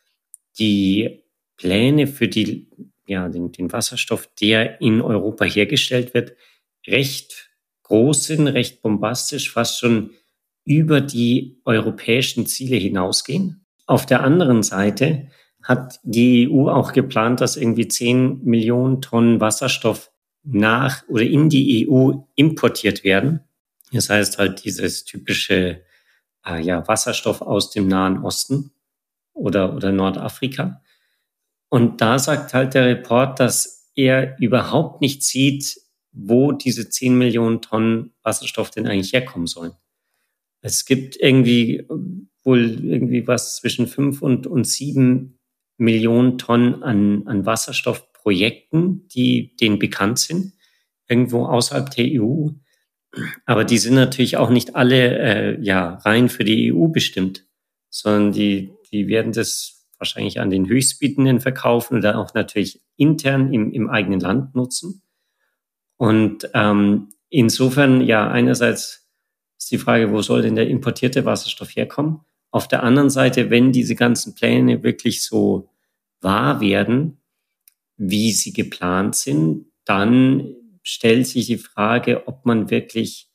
die 0.57 1.25
Pläne 1.57 2.07
für 2.07 2.29
die, 2.29 2.69
ja, 3.09 3.29
den, 3.29 3.51
den 3.51 3.73
Wasserstoff, 3.73 4.31
der 4.41 4.81
in 4.81 5.01
Europa 5.01 5.47
hergestellt 5.47 6.15
wird, 6.15 6.37
recht 6.87 7.51
groß 7.83 8.23
sind, 8.23 8.47
recht 8.47 8.83
bombastisch, 8.83 9.51
fast 9.51 9.81
schon 9.81 10.11
über 10.65 11.01
die 11.01 11.61
europäischen 11.65 12.47
Ziele 12.47 12.77
hinausgehen. 12.77 13.67
Auf 13.87 14.07
der 14.07 14.23
anderen 14.23 14.63
Seite 14.63 15.27
hat 15.61 15.99
die 16.05 16.49
EU 16.49 16.69
auch 16.69 16.93
geplant, 16.93 17.41
dass 17.41 17.57
irgendwie 17.57 17.89
10 17.89 18.45
Millionen 18.45 19.03
Tonnen 19.03 19.41
Wasserstoff 19.41 20.13
nach 20.45 21.07
oder 21.09 21.25
in 21.25 21.49
die 21.49 21.89
EU 21.89 22.13
importiert 22.35 23.03
werden. 23.05 23.41
Das 23.93 24.11
heißt 24.11 24.39
halt 24.39 24.65
dieses 24.65 25.05
typische 25.05 25.83
äh, 26.47 26.61
ja, 26.61 26.87
Wasserstoff 26.87 27.43
aus 27.43 27.71
dem 27.71 27.89
Nahen 27.89 28.19
Osten 28.19 28.73
oder, 29.33 29.75
oder 29.75 29.93
Nordafrika. 29.93 30.83
Und 31.69 32.01
da 32.01 32.19
sagt 32.19 32.55
halt 32.55 32.75
der 32.75 32.87
Report, 32.87 33.41
dass 33.41 33.91
er 33.95 34.37
überhaupt 34.39 35.01
nicht 35.01 35.23
sieht, 35.23 35.81
wo 36.13 36.53
diese 36.53 36.89
10 36.89 37.17
Millionen 37.17 37.63
Tonnen 37.63 38.13
Wasserstoff 38.23 38.71
denn 38.71 38.87
eigentlich 38.87 39.13
herkommen 39.13 39.47
sollen. 39.47 39.73
Es 40.61 40.85
gibt 40.85 41.17
irgendwie 41.17 41.87
wohl 42.45 42.85
irgendwie 42.85 43.27
was 43.27 43.57
zwischen 43.57 43.87
fünf 43.87 44.23
und, 44.23 44.47
und 44.47 44.67
Millionen 45.77 46.39
Tonnen 46.39 46.83
an, 46.83 47.27
an 47.27 47.47
Wasserstoffprojekten, 48.25 49.09
die 49.09 49.55
denen 49.57 49.79
bekannt 49.79 50.19
sind, 50.19 50.53
irgendwo 51.09 51.47
außerhalb 51.47 51.91
der 51.91 52.21
EU. 52.21 52.49
Aber 53.47 53.65
die 53.65 53.79
sind 53.79 53.95
natürlich 53.95 54.37
auch 54.37 54.51
nicht 54.51 54.75
alle 54.75 55.19
äh, 55.19 55.61
ja 55.63 55.97
rein 56.05 56.29
für 56.29 56.45
die 56.45 56.73
EU 56.73 56.89
bestimmt, 56.89 57.47
sondern 57.89 58.33
die, 58.33 58.73
die 58.91 59.07
werden 59.07 59.33
das 59.33 59.87
wahrscheinlich 59.99 60.41
an 60.41 60.51
den 60.51 60.69
Höchstbietenden 60.69 61.41
verkaufen 61.41 61.99
oder 61.99 62.19
auch 62.19 62.35
natürlich 62.35 62.83
intern 62.97 63.53
im, 63.53 63.73
im 63.73 63.89
eigenen 63.89 64.21
Land 64.21 64.55
nutzen. 64.55 65.03
Und 65.97 66.51
ähm, 66.55 67.11
insofern 67.29 68.01
ja 68.01 68.29
einerseits 68.29 69.09
ist 69.57 69.71
die 69.71 69.79
Frage, 69.79 70.11
wo 70.11 70.21
soll 70.21 70.43
denn 70.43 70.57
der 70.57 70.69
importierte 70.69 71.25
Wasserstoff 71.25 71.77
herkommen? 71.77 72.21
Auf 72.51 72.67
der 72.67 72.83
anderen 72.83 73.11
Seite, 73.11 73.51
wenn 73.51 73.71
diese 73.71 73.95
ganzen 73.95 74.35
Pläne 74.35 74.83
wirklich 74.83 75.25
so 75.25 75.71
wahr 76.21 76.61
werden, 76.61 77.19
wie 77.97 78.33
sie 78.33 78.53
geplant 78.53 79.17
sind, 79.17 79.67
dann 79.85 80.55
stellt 80.83 81.27
sich 81.27 81.47
die 81.47 81.59
Frage, 81.59 82.27
ob 82.29 82.45
man 82.47 82.71
wirklich 82.71 83.31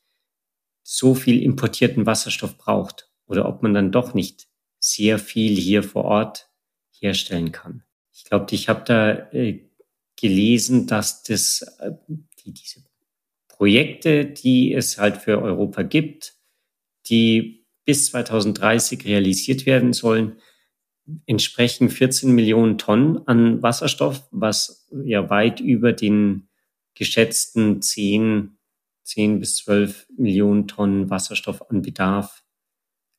so 0.83 1.15
viel 1.15 1.41
importierten 1.43 2.05
Wasserstoff 2.05 2.57
braucht 2.57 3.09
oder 3.25 3.47
ob 3.47 3.63
man 3.63 3.73
dann 3.73 3.91
doch 3.91 4.13
nicht 4.13 4.47
sehr 4.79 5.19
viel 5.19 5.55
hier 5.55 5.83
vor 5.83 6.05
Ort 6.05 6.49
herstellen 6.91 7.51
kann. 7.51 7.83
Ich 8.13 8.25
glaube, 8.25 8.47
ich 8.51 8.69
habe 8.69 8.83
da 8.85 9.11
äh, 9.31 9.69
gelesen, 10.15 10.87
dass 10.87 11.23
das, 11.23 11.61
äh, 11.79 11.91
die, 12.43 12.53
diese 12.53 12.83
Projekte, 13.47 14.25
die 14.25 14.73
es 14.73 14.97
halt 14.97 15.17
für 15.17 15.41
Europa 15.41 15.83
gibt, 15.83 16.35
die 17.07 17.65
bis 17.85 18.07
2030 18.07 19.05
realisiert 19.05 19.65
werden 19.65 19.93
sollen, 19.93 20.39
entsprechen 21.25 21.89
14 21.89 22.33
Millionen 22.33 22.77
Tonnen 22.77 23.27
an 23.27 23.61
Wasserstoff, 23.61 24.27
was 24.31 24.87
ja 24.91 25.29
weit 25.29 25.59
über 25.59 25.93
den 25.93 26.49
geschätzten 26.95 27.81
10, 27.81 28.57
10 29.03 29.39
bis 29.39 29.57
12 29.57 30.07
Millionen 30.17 30.67
Tonnen 30.67 31.09
Wasserstoff 31.09 31.69
an 31.69 31.81
Bedarf 31.81 32.43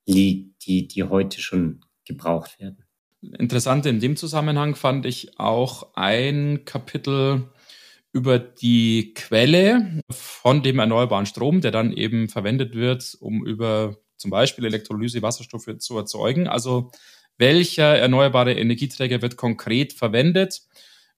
liegt, 0.06 0.66
die, 0.66 0.88
die 0.88 1.04
heute 1.04 1.40
schon 1.40 1.84
gebraucht 2.04 2.58
werden. 2.60 2.84
Interessant 3.22 3.86
in 3.86 4.00
dem 4.00 4.16
Zusammenhang 4.16 4.74
fand 4.76 5.04
ich 5.06 5.38
auch 5.38 5.94
ein 5.94 6.64
Kapitel 6.64 7.50
über 8.12 8.38
die 8.38 9.14
Quelle 9.14 10.02
von 10.10 10.62
dem 10.62 10.78
erneuerbaren 10.78 11.26
Strom, 11.26 11.60
der 11.60 11.70
dann 11.70 11.92
eben 11.92 12.28
verwendet 12.28 12.74
wird, 12.74 13.16
um 13.20 13.44
über 13.46 13.96
zum 14.16 14.30
Beispiel 14.30 14.64
Elektrolyse 14.64 15.22
Wasserstoff 15.22 15.66
zu 15.78 15.96
erzeugen. 15.96 16.48
Also 16.48 16.90
welcher 17.40 17.96
erneuerbare 17.96 18.52
Energieträger 18.52 19.22
wird 19.22 19.36
konkret 19.36 19.92
verwendet? 19.92 20.60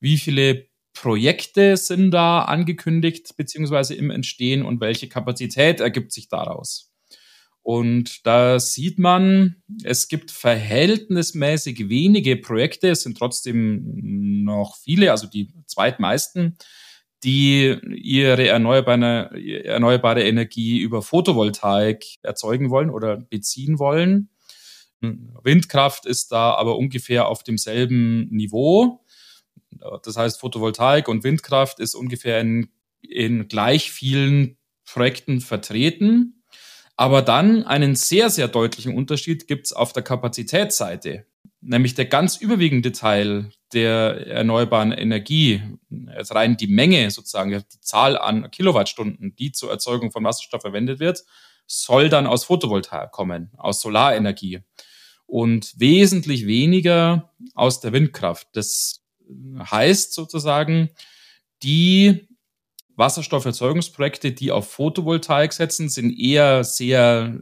Wie 0.01 0.17
viele 0.17 0.67
Projekte 0.95 1.77
sind 1.77 2.11
da 2.13 2.43
angekündigt 2.43 3.37
beziehungsweise 3.37 3.95
im 3.95 4.11
Entstehen 4.11 4.65
und 4.65 4.81
welche 4.81 5.09
Kapazität 5.09 5.81
ergibt 5.81 6.13
sich 6.13 6.29
daraus? 6.29 6.93
Und 7.63 8.27
da 8.27 8.59
sieht 8.59 8.99
man, 8.99 9.63
es 9.85 10.09
gibt 10.09 10.33
verhältnismäßig 10.33 11.89
wenige 11.89 12.37
Projekte, 12.37 12.91
es 12.91 13.03
sind 13.03 13.17
trotzdem 13.17 14.43
noch 14.45 14.77
viele, 14.77 15.13
also 15.13 15.29
die 15.29 15.53
zweitmeisten, 15.67 16.57
die 17.23 17.77
ihre 17.95 18.49
erneuerbare, 18.49 19.31
erneuerbare 19.65 20.25
Energie 20.25 20.81
über 20.81 21.03
Photovoltaik 21.03 22.17
erzeugen 22.23 22.71
wollen 22.71 22.91
oder 22.91 23.19
beziehen 23.19 23.79
wollen. 23.79 24.31
Windkraft 25.43 26.07
ist 26.07 26.33
da 26.33 26.55
aber 26.55 26.77
ungefähr 26.77 27.29
auf 27.29 27.43
demselben 27.43 28.29
Niveau. 28.31 29.05
Das 30.03 30.17
heißt, 30.17 30.41
Photovoltaik 30.41 31.09
und 31.09 31.25
Windkraft 31.25 31.81
ist 31.81 31.95
ungefähr 31.95 32.41
in, 32.41 32.69
in 33.01 33.49
gleich 33.49 33.91
vielen 33.91 34.57
Projekten 34.85 35.41
vertreten. 35.41 36.43
Aber 36.97 37.23
dann 37.23 37.65
einen 37.65 37.97
sehr, 37.97 38.31
sehr 38.31 38.49
deutlichen 38.49 38.95
Unterschied 38.95 39.49
gibt 39.49 39.67
es 39.67 39.73
auf 39.73 39.93
der 39.93 40.03
Kapazitätsseite. 40.03 41.27
Nämlich 41.61 41.95
der 41.95 42.07
ganz 42.07 42.37
überwiegende 42.37 42.93
Teil 42.93 43.51
der 43.73 44.27
erneuerbaren 44.27 44.93
Energie, 44.93 45.63
also 46.09 46.35
rein 46.35 46.57
die 46.57 46.67
Menge 46.67 47.11
sozusagen, 47.11 47.51
die 47.51 47.81
Zahl 47.81 48.19
an 48.19 48.51
Kilowattstunden, 48.51 49.35
die 49.37 49.53
zur 49.53 49.71
Erzeugung 49.71 50.11
von 50.11 50.25
Wasserstoff 50.25 50.63
verwendet 50.63 51.01
wird, 51.01 51.25
soll 51.67 52.09
dann 52.09 52.27
aus 52.27 52.45
Photovoltaik 52.45 53.13
kommen, 53.13 53.51
aus 53.57 53.81
Solarenergie 53.81 54.61
und 55.33 55.73
wesentlich 55.79 56.47
weniger 56.47 57.31
aus 57.55 57.81
der 57.81 57.95
Windkraft. 57.95 58.49
Das 58.53 59.01
heißt 59.59 60.13
sozusagen, 60.13 60.91
die 61.63 62.29
Wasserstofferzeugungsprojekte, 62.97 64.33
die 64.33 64.53
auf 64.53 64.71
Photovoltaik 64.71 65.55
setzen, 65.55 65.89
sind 65.89 66.11
eher 66.19 66.65
sehr 66.65 67.41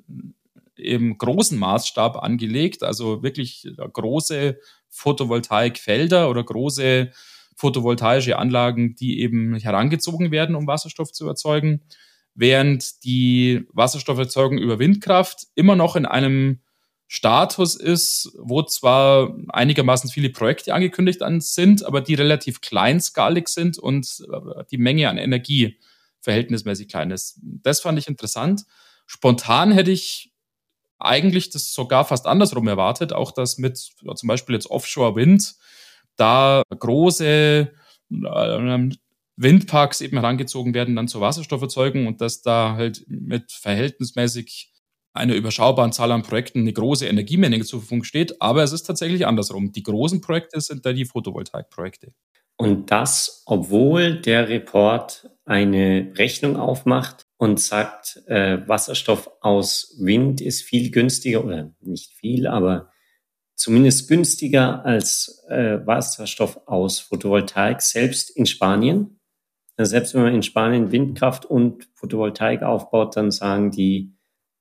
im 0.76 1.18
großen 1.18 1.58
Maßstab 1.58 2.22
angelegt, 2.22 2.84
also 2.84 3.24
wirklich 3.24 3.68
große 3.76 4.60
Photovoltaikfelder 4.88 6.30
oder 6.30 6.44
große 6.44 7.10
photovoltaische 7.56 8.38
Anlagen, 8.38 8.94
die 8.94 9.18
eben 9.18 9.56
herangezogen 9.56 10.30
werden, 10.30 10.54
um 10.54 10.68
Wasserstoff 10.68 11.10
zu 11.10 11.26
erzeugen, 11.26 11.82
während 12.36 13.02
die 13.02 13.66
Wasserstofferzeugung 13.72 14.58
über 14.58 14.78
Windkraft 14.78 15.48
immer 15.56 15.74
noch 15.74 15.96
in 15.96 16.06
einem 16.06 16.60
Status 17.12 17.74
ist, 17.74 18.30
wo 18.38 18.62
zwar 18.62 19.36
einigermaßen 19.48 20.08
viele 20.10 20.30
Projekte 20.30 20.72
angekündigt 20.72 21.20
sind, 21.40 21.84
aber 21.84 22.02
die 22.02 22.14
relativ 22.14 22.60
kleinskalig 22.60 23.48
sind 23.48 23.80
und 23.80 24.06
äh, 24.32 24.62
die 24.70 24.78
Menge 24.78 25.08
an 25.08 25.18
Energie 25.18 25.80
verhältnismäßig 26.20 26.86
klein 26.86 27.10
ist. 27.10 27.40
Das 27.42 27.80
fand 27.80 27.98
ich 27.98 28.06
interessant. 28.06 28.62
Spontan 29.06 29.72
hätte 29.72 29.90
ich 29.90 30.32
eigentlich 31.00 31.50
das 31.50 31.74
sogar 31.74 32.04
fast 32.04 32.28
andersrum 32.28 32.68
erwartet, 32.68 33.12
auch 33.12 33.32
dass 33.32 33.58
mit 33.58 33.76
zum 33.76 34.28
Beispiel 34.28 34.54
jetzt 34.54 34.70
Offshore 34.70 35.16
Wind 35.16 35.56
da 36.14 36.62
große 36.78 37.72
äh, 38.12 38.88
Windparks 39.34 40.00
eben 40.00 40.18
herangezogen 40.18 40.74
werden, 40.74 40.94
dann 40.94 41.08
zur 41.08 41.22
Wasserstofferzeugung 41.22 42.06
und 42.06 42.20
dass 42.20 42.40
da 42.40 42.74
halt 42.76 43.04
mit 43.08 43.50
verhältnismäßig 43.50 44.70
einer 45.12 45.34
überschaubaren 45.34 45.92
Zahl 45.92 46.12
an 46.12 46.22
Projekten 46.22 46.60
eine 46.60 46.72
große 46.72 47.06
Energiemenge 47.06 47.64
zur 47.64 47.80
Verfügung 47.80 48.04
steht. 48.04 48.40
Aber 48.40 48.62
es 48.62 48.72
ist 48.72 48.84
tatsächlich 48.84 49.26
andersrum. 49.26 49.72
Die 49.72 49.82
großen 49.82 50.20
Projekte 50.20 50.60
sind 50.60 50.86
da 50.86 50.92
die 50.92 51.04
Photovoltaikprojekte. 51.04 52.12
Und 52.56 52.90
das, 52.90 53.42
obwohl 53.46 54.20
der 54.20 54.48
Report 54.48 55.30
eine 55.46 56.12
Rechnung 56.16 56.56
aufmacht 56.56 57.26
und 57.38 57.58
sagt, 57.58 58.22
äh, 58.26 58.58
Wasserstoff 58.68 59.30
aus 59.40 59.96
Wind 59.98 60.42
ist 60.42 60.62
viel 60.62 60.90
günstiger 60.90 61.42
oder 61.42 61.72
nicht 61.80 62.12
viel, 62.12 62.46
aber 62.46 62.90
zumindest 63.56 64.08
günstiger 64.08 64.84
als 64.84 65.42
äh, 65.48 65.78
Wasserstoff 65.86 66.60
aus 66.66 67.00
Photovoltaik, 67.00 67.80
selbst 67.80 68.28
in 68.36 68.44
Spanien. 68.44 69.18
Also 69.78 69.92
selbst 69.92 70.14
wenn 70.14 70.22
man 70.22 70.34
in 70.34 70.42
Spanien 70.42 70.92
Windkraft 70.92 71.46
und 71.46 71.88
Photovoltaik 71.94 72.62
aufbaut, 72.62 73.16
dann 73.16 73.30
sagen 73.30 73.70
die 73.70 74.14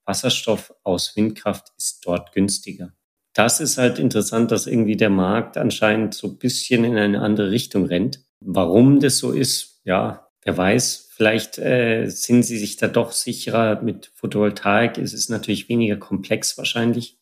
Wasserstoff 0.10 0.74
aus 0.84 1.16
Windkraft 1.16 1.72
ist 1.78 2.02
dort 2.04 2.34
günstiger. 2.34 2.94
Das 3.34 3.60
ist 3.60 3.78
halt 3.78 4.00
interessant, 4.00 4.52
dass 4.52 4.66
irgendwie 4.66 4.98
der 4.98 5.12
Markt 5.12 5.56
anscheinend 5.56 6.16
so 6.16 6.28
ein 6.30 6.38
bisschen 6.40 6.84
in 6.84 6.98
eine 6.98 7.22
andere 7.22 7.52
Richtung 7.52 7.86
rennt. 7.86 8.20
Warum 8.42 9.00
das 9.00 9.20
so 9.20 9.32
ist, 9.32 9.82
ja, 9.86 10.28
wer 10.42 10.58
weiß. 10.58 11.10
Vielleicht 11.12 11.60
äh, 11.60 12.08
sind 12.08 12.42
sie 12.44 12.58
sich 12.58 12.78
da 12.78 12.88
doch 12.88 13.12
sicherer 13.12 13.82
mit 13.84 14.12
Photovoltaik. 14.16 14.98
Es 14.98 15.14
ist 15.14 15.30
natürlich 15.30 15.70
weniger 15.70 15.98
komplex 15.98 16.58
wahrscheinlich, 16.58 17.20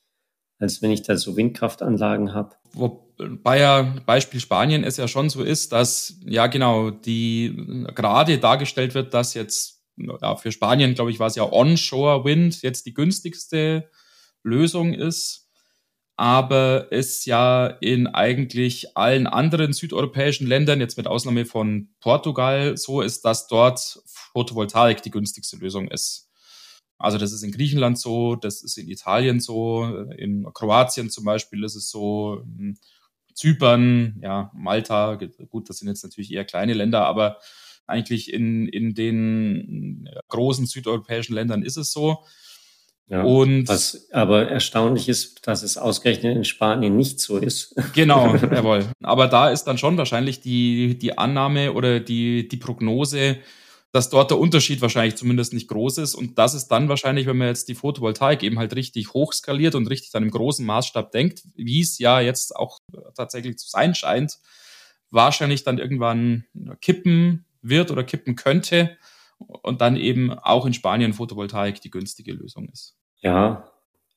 als 0.58 0.82
wenn 0.82 0.91
ich 0.91 1.01
da 1.01 1.17
so 1.17 1.36
Windkraftanlagen 1.36 2.34
habe. 2.34 2.56
Wobei 2.72 3.60
ja 3.60 3.96
Beispiel 4.06 4.39
Spanien 4.39 4.86
es 4.86 4.96
ja 4.96 5.10
schon 5.10 5.29
so 5.29 5.44
ist, 5.44 5.74
dass 5.74 6.22
ja 6.25 6.48
genau 6.48 6.89
die 6.89 7.86
gerade 7.94 8.38
dargestellt 8.38 8.94
wird, 8.94 9.13
dass 9.13 9.34
jetzt 9.34 9.76
ja, 9.97 10.35
für 10.35 10.51
Spanien, 10.51 10.93
glaube 10.93 11.11
ich, 11.11 11.19
war 11.19 11.27
es 11.27 11.35
ja 11.35 11.51
Onshore 11.51 12.23
Wind 12.23 12.61
jetzt 12.61 12.85
die 12.85 12.93
günstigste 12.93 13.89
Lösung 14.43 14.93
ist 14.93 15.47
aber 16.17 16.87
es 16.91 17.25
ja 17.25 17.67
in 17.67 18.07
eigentlich 18.07 18.97
allen 18.97 19.27
anderen 19.27 19.71
südeuropäischen 19.71 20.47
Ländern, 20.47 20.79
jetzt 20.79 20.97
mit 20.97 21.05
Ausnahme 21.05 21.45
von 21.45 21.89
Portugal, 21.99 22.75
so 22.75 23.01
ist, 23.01 23.23
dass 23.23 23.47
dort 23.47 24.01
Photovoltaik 24.07 25.03
die 25.03 25.11
günstigste 25.11 25.57
Lösung 25.57 25.87
ist. 25.89 26.31
Also 26.97 27.19
das 27.19 27.31
ist 27.31 27.43
in 27.43 27.51
Griechenland 27.51 27.99
so, 27.99 28.35
das 28.35 28.63
ist 28.63 28.79
in 28.79 28.89
Italien 28.89 29.39
so, 29.39 29.85
in 30.17 30.51
Kroatien 30.55 31.11
zum 31.11 31.23
Beispiel 31.23 31.63
ist 31.63 31.75
es 31.75 31.91
so, 31.91 32.43
Zypern, 33.35 34.19
ja, 34.23 34.49
Malta, 34.55 35.19
gut, 35.49 35.69
das 35.69 35.77
sind 35.77 35.87
jetzt 35.87 36.03
natürlich 36.03 36.33
eher 36.33 36.45
kleine 36.45 36.73
Länder, 36.73 37.05
aber 37.05 37.37
eigentlich 37.88 38.32
in, 38.32 38.67
in 38.67 38.94
den 38.94 40.10
großen 40.29 40.65
südeuropäischen 40.65 41.34
Ländern 41.34 41.63
ist 41.63 41.77
es 41.77 41.91
so. 41.91 42.24
Ja, 43.10 43.24
und 43.24 43.70
was 43.70 44.12
aber 44.12 44.50
erstaunlich 44.50 45.08
ist, 45.08 45.48
dass 45.48 45.63
es 45.63 45.77
ausgerechnet 45.77 46.36
in 46.36 46.44
Spanien 46.44 46.98
nicht 46.98 47.22
so 47.22 47.38
ist. 47.38 47.74
Genau, 47.94 48.36
jawohl. 48.36 48.86
Aber 49.01 49.27
da 49.27 49.50
ist 49.50 49.63
dann 49.63 49.77
schon 49.77 49.98
wahrscheinlich 49.98 50.41
die, 50.41 50.98
die 50.98 51.17
Annahme 51.17 51.74
oder 51.74 52.01
die, 52.01 52.50
die 52.50 52.58
Prognose, 52.58 53.38
dass 53.94 54.10
dort 54.10 54.29
der 54.29 54.38
Unterschied 54.38 54.82
wahrscheinlich 54.82 55.15
zumindest 55.15 55.53
nicht 55.53 55.70
groß 55.70 56.00
ist. 56.00 56.15
Und 56.15 56.38
das 56.38 56.53
ist 56.53 56.67
dann 56.67 56.89
wahrscheinlich, 56.89 57.27
wenn 57.27 57.38
man 57.38 57.48
jetzt 57.48 57.70
die 57.70 57.75
Photovoltaik 57.75 58.44
eben 58.44 58.60
halt 58.60 58.75
richtig 58.75 59.13
hochskaliert 59.13 59.75
und 59.75 59.88
richtig 59.88 60.12
dann 60.12 60.24
im 60.24 60.32
großen 60.32 60.65
Maßstab 60.65 61.12
denkt, 61.12 61.44
wie 61.56 61.79
es 61.79 61.98
ja 62.00 62.20
jetzt 62.20 62.56
auch 62.56 62.77
tatsächlich 63.15 63.58
zu 63.58 63.70
sein 63.70 63.96
scheint, 63.96 64.38
wahrscheinlich 65.12 65.63
dann 65.63 65.77
irgendwann 65.77 66.44
kippen 66.82 67.46
wird 67.69 67.91
oder 67.91 68.03
kippen 68.03 68.36
könnte 68.36 68.97
und 69.38 69.81
dann 69.81 69.95
eben 69.95 70.31
auch 70.31 70.65
in 70.65 70.74
Spanien 70.74 71.13
Photovoltaik 71.13 71.81
die 71.81 71.91
günstige 71.91 72.33
Lösung 72.33 72.69
ist. 72.69 72.95
Ja, 73.19 73.71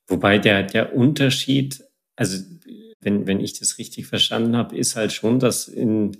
wobei 0.07 0.37
der, 0.37 0.63
der 0.63 0.95
Unterschied, 0.95 1.83
also 2.15 2.43
wenn, 2.99 3.27
wenn 3.27 3.39
ich 3.39 3.57
das 3.57 3.77
richtig 3.77 4.07
verstanden 4.07 4.55
habe, 4.55 4.77
ist 4.77 4.95
halt 4.95 5.11
schon, 5.11 5.39
dass 5.39 5.67
in 5.67 6.17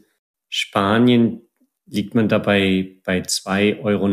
Spanien 0.50 1.41
liegt 1.85 2.15
man 2.15 2.29
dabei 2.29 2.97
bei 3.03 3.19
2,90 3.19 3.79
Euro 3.83 4.07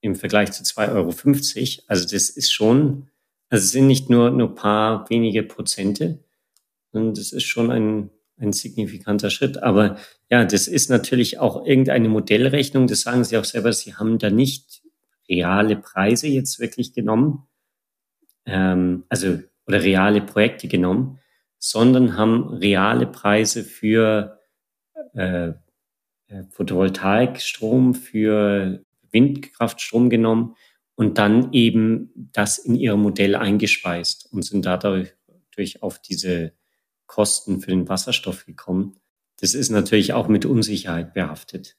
im 0.00 0.14
Vergleich 0.14 0.52
zu 0.52 0.62
2,50 0.62 0.92
Euro. 0.92 1.84
Also 1.88 2.04
das 2.04 2.30
ist 2.30 2.52
schon, 2.52 3.08
also 3.48 3.64
es 3.64 3.70
sind 3.70 3.86
nicht 3.86 4.10
nur 4.10 4.30
nur 4.30 4.54
paar 4.54 5.08
wenige 5.10 5.42
Prozente, 5.42 6.24
sondern 6.92 7.14
das 7.14 7.32
ist 7.32 7.44
schon 7.44 7.70
ein, 7.70 8.10
ein 8.38 8.52
signifikanter 8.52 9.30
Schritt. 9.30 9.62
Aber 9.62 9.98
ja, 10.30 10.44
das 10.44 10.68
ist 10.68 10.90
natürlich 10.90 11.38
auch 11.38 11.66
irgendeine 11.66 12.08
Modellrechnung. 12.08 12.86
Das 12.86 13.00
sagen 13.02 13.24
Sie 13.24 13.38
auch 13.38 13.44
selber. 13.44 13.72
Sie 13.72 13.94
haben 13.94 14.18
da 14.18 14.30
nicht 14.30 14.82
reale 15.28 15.76
Preise 15.76 16.28
jetzt 16.28 16.60
wirklich 16.60 16.92
genommen, 16.92 17.46
ähm, 18.44 19.04
also 19.08 19.40
oder 19.66 19.82
reale 19.82 20.20
Projekte 20.20 20.68
genommen, 20.68 21.18
sondern 21.58 22.16
haben 22.16 22.48
reale 22.54 23.06
Preise 23.06 23.64
für 23.64 24.38
äh, 25.14 25.48
äh 26.28 26.44
Photovoltaikstrom, 26.50 27.94
für 27.94 28.84
Windkraftstrom 29.10 30.10
genommen 30.10 30.54
und 30.94 31.18
dann 31.18 31.52
eben 31.52 32.12
das 32.32 32.58
in 32.58 32.74
ihr 32.76 32.96
Modell 32.96 33.34
eingespeist 33.34 34.28
und 34.32 34.42
sind 34.42 34.66
dadurch 34.66 35.12
auf 35.80 36.00
diese 36.00 36.52
Kosten 37.06 37.60
für 37.60 37.70
den 37.70 37.88
Wasserstoff 37.88 38.46
gekommen. 38.46 38.98
Das 39.40 39.54
ist 39.54 39.70
natürlich 39.70 40.12
auch 40.12 40.28
mit 40.28 40.44
Unsicherheit 40.44 41.14
behaftet. 41.14 41.76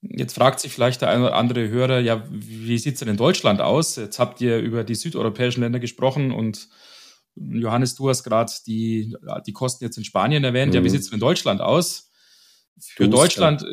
Jetzt 0.00 0.34
fragt 0.34 0.60
sich 0.60 0.72
vielleicht 0.72 1.02
der 1.02 1.10
eine 1.10 1.26
oder 1.26 1.34
andere 1.34 1.68
Hörer, 1.68 1.98
ja, 1.98 2.24
wie 2.30 2.78
sieht 2.78 2.94
es 2.94 3.00
denn 3.00 3.08
in 3.08 3.16
Deutschland 3.16 3.60
aus? 3.60 3.96
Jetzt 3.96 4.18
habt 4.18 4.40
ihr 4.40 4.58
über 4.58 4.84
die 4.84 4.94
südeuropäischen 4.94 5.62
Länder 5.62 5.80
gesprochen 5.80 6.30
und 6.30 6.68
Johannes, 7.34 7.94
du 7.94 8.08
hast 8.08 8.24
gerade 8.24 8.52
die, 8.66 9.16
die 9.46 9.52
Kosten 9.52 9.84
jetzt 9.84 9.96
in 9.98 10.04
Spanien 10.04 10.44
erwähnt. 10.44 10.70
Mhm. 10.70 10.76
Ja, 10.76 10.84
wie 10.84 10.88
mhm. 10.88 10.92
sieht 10.92 11.00
es 11.00 11.06
denn 11.06 11.14
in 11.14 11.20
Deutschland 11.20 11.60
aus? 11.60 12.10
Für 12.80 13.08
Duster. 13.08 13.56
Deutschland, 13.56 13.64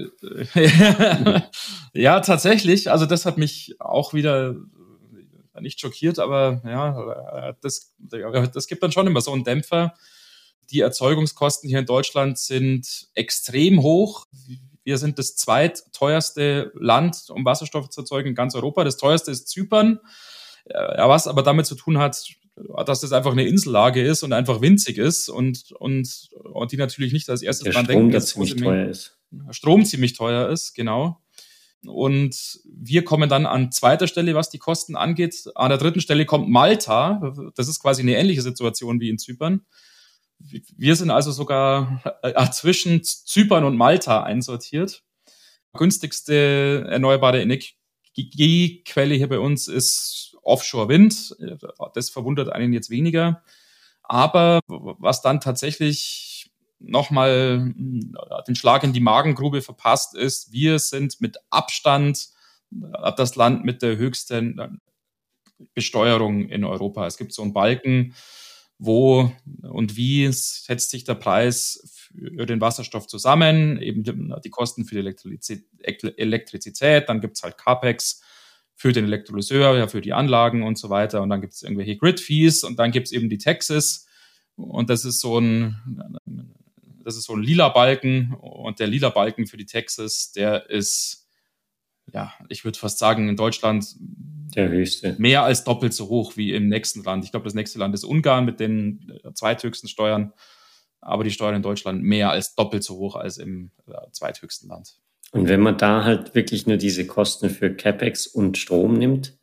ja, 1.94 2.20
tatsächlich. 2.22 2.90
Also 2.90 3.06
das 3.06 3.26
hat 3.28 3.38
mich 3.38 3.76
auch 3.80 4.16
wieder 4.16 4.56
nicht 5.60 5.80
schockiert, 5.80 6.18
aber 6.18 6.62
ja, 6.66 7.56
das, 7.62 7.94
das 8.00 8.68
gibt 8.68 8.82
dann 8.82 8.92
schon 8.92 9.08
immer 9.08 9.22
so 9.22 9.32
einen 9.32 9.44
Dämpfer. 9.44 9.94
Die 10.72 10.82
Erzeugungskosten 10.82 11.70
hier 11.70 11.80
in 11.80 11.86
Deutschland 11.86 12.38
sind 12.38 13.08
extrem 13.14 13.82
hoch. 13.82 14.26
Wir 14.84 14.98
sind 14.98 15.18
das 15.20 15.36
zweitteuerste 15.36 16.72
Land, 16.76 17.26
um 17.30 17.46
Wasserstoff 17.46 17.90
zu 17.90 18.02
erzeugen 18.02 18.30
in 18.30 18.36
ganz 18.36 18.56
Europa. 18.56 18.84
Das 18.84 18.98
teuerste 18.98 19.32
ist 19.32 19.48
Zypern. 19.48 20.00
Ja, 20.70 21.08
was 21.10 21.28
aber 21.28 21.44
damit 21.44 21.66
zu 21.66 21.76
tun 21.76 21.98
hat, 21.98 22.24
dass 22.86 23.02
das 23.02 23.12
einfach 23.12 23.32
eine 23.32 23.46
Insellage 23.46 24.02
ist 24.02 24.24
und 24.24 24.34
einfach 24.34 24.62
winzig 24.62 24.98
ist 24.98 25.30
und, 25.30 25.72
und, 25.74 26.30
und 26.32 26.72
die 26.72 26.78
natürlich 26.78 27.14
nicht 27.14 27.30
als 27.30 27.42
erstes 27.42 27.74
dran 27.74 27.86
denken, 27.86 28.12
dass 28.12 28.28
ziemlich 28.28 28.56
teuer 28.56 28.90
ist. 28.90 29.18
Strom 29.52 29.86
ziemlich 29.86 30.14
teuer 30.14 30.50
ist, 30.50 30.74
genau. 30.74 31.20
Und 31.86 32.60
wir 32.66 33.04
kommen 33.04 33.30
dann 33.30 33.46
an 33.46 33.72
zweiter 33.72 34.08
Stelle, 34.08 34.34
was 34.34 34.50
die 34.50 34.58
Kosten 34.58 34.96
angeht. 34.96 35.46
An 35.56 35.70
der 35.70 35.78
dritten 35.78 36.02
Stelle 36.02 36.26
kommt 36.26 36.50
Malta. 36.50 37.34
Das 37.56 37.68
ist 37.68 37.80
quasi 37.80 38.02
eine 38.02 38.18
ähnliche 38.18 38.42
Situation 38.42 39.00
wie 39.00 39.10
in 39.10 39.20
Zypern. 39.20 39.66
Wir 40.40 40.96
sind 40.96 41.12
also 41.12 41.32
sogar 41.32 42.02
äh, 42.22 42.50
zwischen 42.52 43.04
Zypern 43.04 43.64
und 43.64 43.78
Malta 43.78 44.24
einsortiert. 44.24 45.04
Günstigste 45.74 46.86
erneuerbare 46.90 47.42
Energiequelle 47.42 49.16
hier 49.16 49.30
bei 49.30 49.40
uns 49.40 49.68
ist 49.68 50.38
Offshore 50.42 50.90
Wind. 50.90 51.36
Das 51.94 52.10
verwundert 52.10 52.50
einen 52.50 52.74
jetzt 52.74 52.90
weniger. 52.90 53.44
Aber 54.04 54.60
was 54.68 55.22
dann 55.22 55.42
tatsächlich 55.42 56.52
nochmal 56.80 57.74
äh, 57.76 58.44
den 58.48 58.56
Schlag 58.56 58.84
in 58.84 58.94
die 58.94 59.00
Magengrube 59.00 59.62
verpasst 59.62 60.16
ist, 60.16 60.52
wir 60.52 60.80
sind 60.80 61.22
mit 61.22 61.38
Abstand 61.50 62.28
äh, 62.72 63.12
das 63.18 63.36
Land 63.36 63.66
mit 63.66 63.82
der 63.82 63.98
höchsten 63.98 64.60
äh, 64.60 64.70
Besteuerung 65.74 66.50
in 66.50 66.64
Europa. 66.64 67.08
Es 67.08 67.18
gibt 67.18 67.34
so 67.34 67.42
einen 67.42 67.54
Balken, 67.54 68.14
wo 68.78 69.32
und 69.62 69.96
wie 69.96 70.32
setzt 70.32 70.92
sich 70.92 71.04
der 71.04 71.16
Preis 71.16 72.10
für 72.14 72.46
den 72.46 72.62
Wasserstoff 72.62 73.08
zusammen, 73.08 73.82
eben 73.82 74.04
die 74.04 74.50
Kosten 74.50 74.86
für 74.86 74.96
die 74.96 75.16
Elektrizität, 76.18 77.10
dann 77.10 77.22
gibt 77.22 77.38
es 77.38 77.44
halt 77.44 77.58
CAPEX 77.58 78.22
für 78.76 78.92
den 78.92 79.06
Elektrolyseur, 79.06 79.78
ja, 79.78 79.88
für 79.88 80.02
die 80.02 80.14
Anlagen 80.14 80.64
und 80.64 80.78
so 80.78 80.90
weiter. 80.90 81.22
Und 81.22 81.30
dann 81.30 81.42
gibt 81.42 81.54
es 81.54 81.64
irgendwelche 81.64 81.96
Grid-Fees 81.98 82.64
und 82.64 82.78
dann 82.78 82.92
gibt 82.92 83.08
es 83.08 83.14
eben 83.14 83.30
die 83.30 83.38
Taxes. 83.38 84.06
Und 84.56 84.90
das 84.90 85.06
ist 85.06 85.22
so 85.22 85.40
ein 85.40 86.18
das 87.06 87.16
ist 87.16 87.26
so 87.26 87.34
ein 87.34 87.44
lila 87.44 87.70
Balken. 87.70 88.34
Und 88.34 88.80
der 88.80 88.88
lila 88.88 89.10
Balken 89.10 89.48
für 89.48 89.58
die 89.58 89.66
Taxes, 89.66 90.32
der 90.34 90.70
ist 90.70 91.26
ja, 92.12 92.34
ich 92.50 92.66
würde 92.66 92.78
fast 92.78 93.00
sagen, 93.00 93.30
in 93.30 93.36
Deutschland 93.36 93.86
der 94.56 94.70
höchste. 94.70 95.16
Mehr 95.18 95.44
als 95.44 95.64
doppelt 95.64 95.94
so 95.94 96.10
hoch 96.10 96.38
wie 96.38 96.54
im 96.54 96.68
nächsten 96.68 97.04
Land. 97.04 97.26
Ich 97.26 97.32
glaube, 97.32 97.46
das 97.46 97.54
nächste 97.54 97.80
Land 97.80 97.94
ist 97.94 98.04
Ungarn 98.04 98.46
mit 98.46 98.60
den 98.60 99.20
äh, 99.24 99.34
zweithöchsten 99.34 99.90
Steuern. 99.90 100.34
Aber 101.02 101.24
die 101.24 101.32
Steuern 101.32 101.56
in 101.56 101.62
Deutschland 101.62 102.02
mehr 102.02 102.32
als 102.32 102.56
doppelt 102.56 102.84
so 102.84 102.98
hoch 102.98 103.16
als 103.16 103.38
im 103.38 103.72
äh, 103.88 103.94
zweithöchsten 104.12 104.70
Land. 104.70 104.96
Und 105.32 105.50
wenn 105.50 105.60
man 105.60 105.78
da 105.78 106.04
halt 106.04 106.34
wirklich 106.34 106.66
nur 106.66 106.78
diese 106.78 107.06
Kosten 107.06 107.50
für 107.50 107.74
CapEx 107.74 108.26
und 108.26 108.58
Strom 108.58 108.94
nimmt, 108.94 109.38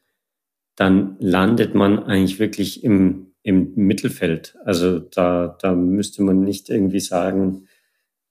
dann 0.75 1.17
landet 1.21 1.75
man 1.75 2.03
eigentlich 2.03 2.39
wirklich 2.39 2.83
im, 2.83 3.35
im 3.43 3.75
Mittelfeld. 3.75 4.57
Also 4.65 4.99
da, 4.99 5.57
da 5.61 5.75
müsste 5.75 6.23
man 6.23 6.43
nicht 6.43 6.71
irgendwie 6.71 7.01
sagen, 7.01 7.69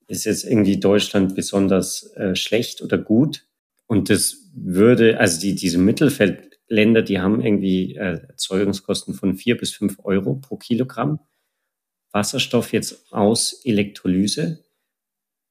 ist 0.08 0.26
jetzt 0.26 0.44
irgendwie 0.44 0.80
Deutschland 0.80 1.36
besonders 1.36 2.12
äh, 2.15 2.36
schlecht 2.36 2.82
oder 2.82 2.98
gut. 2.98 3.46
Und 3.88 4.10
das 4.10 4.50
würde, 4.54 5.20
also 5.20 5.39
die, 5.39 5.56
diese 5.56 5.78
Mittelfeld, 5.78 6.51
Länder, 6.71 7.01
die 7.01 7.19
haben 7.19 7.41
irgendwie 7.41 7.95
äh, 7.95 8.21
Erzeugungskosten 8.27 9.13
von 9.13 9.36
vier 9.36 9.57
bis 9.57 9.73
fünf 9.73 9.99
Euro 10.03 10.36
pro 10.36 10.57
Kilogramm. 10.57 11.19
Wasserstoff 12.12 12.73
jetzt 12.73 13.12
aus 13.13 13.62
Elektrolyse. 13.63 14.63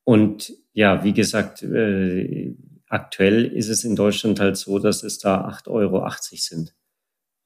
Und 0.05 0.53
ja, 0.73 1.05
wie 1.05 1.13
gesagt, 1.13 1.63
äh, 1.63 2.55
aktuell 2.89 3.45
ist 3.45 3.69
es 3.69 3.85
in 3.85 3.97
Deutschland 3.97 4.41
halt 4.41 4.57
so, 4.57 4.79
dass 4.79 5.03
es 5.03 5.19
da 5.19 5.47
8,80 5.47 5.69
Euro 5.69 6.09
sind. 6.33 6.75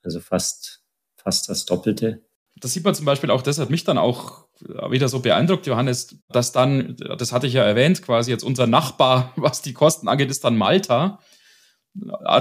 Also 0.02 0.20
fast, 0.20 0.82
fast 1.16 1.48
das 1.48 1.64
Doppelte. 1.64 2.22
Das 2.56 2.72
sieht 2.72 2.84
man 2.84 2.94
zum 2.94 3.06
Beispiel 3.06 3.30
auch, 3.30 3.42
das 3.42 3.58
hat 3.58 3.70
mich 3.70 3.82
dann 3.82 3.98
auch 3.98 4.46
wieder 4.88 5.08
so 5.08 5.20
beeindruckt, 5.20 5.66
Johannes, 5.66 6.16
dass 6.28 6.52
dann, 6.52 6.96
das 7.18 7.32
hatte 7.32 7.48
ich 7.48 7.54
ja 7.54 7.64
erwähnt, 7.64 8.02
quasi 8.02 8.30
jetzt 8.30 8.44
unser 8.44 8.68
Nachbar, 8.68 9.32
was 9.36 9.62
die 9.62 9.72
Kosten 9.72 10.06
angeht, 10.06 10.30
ist 10.30 10.44
dann 10.44 10.56
Malta 10.56 11.18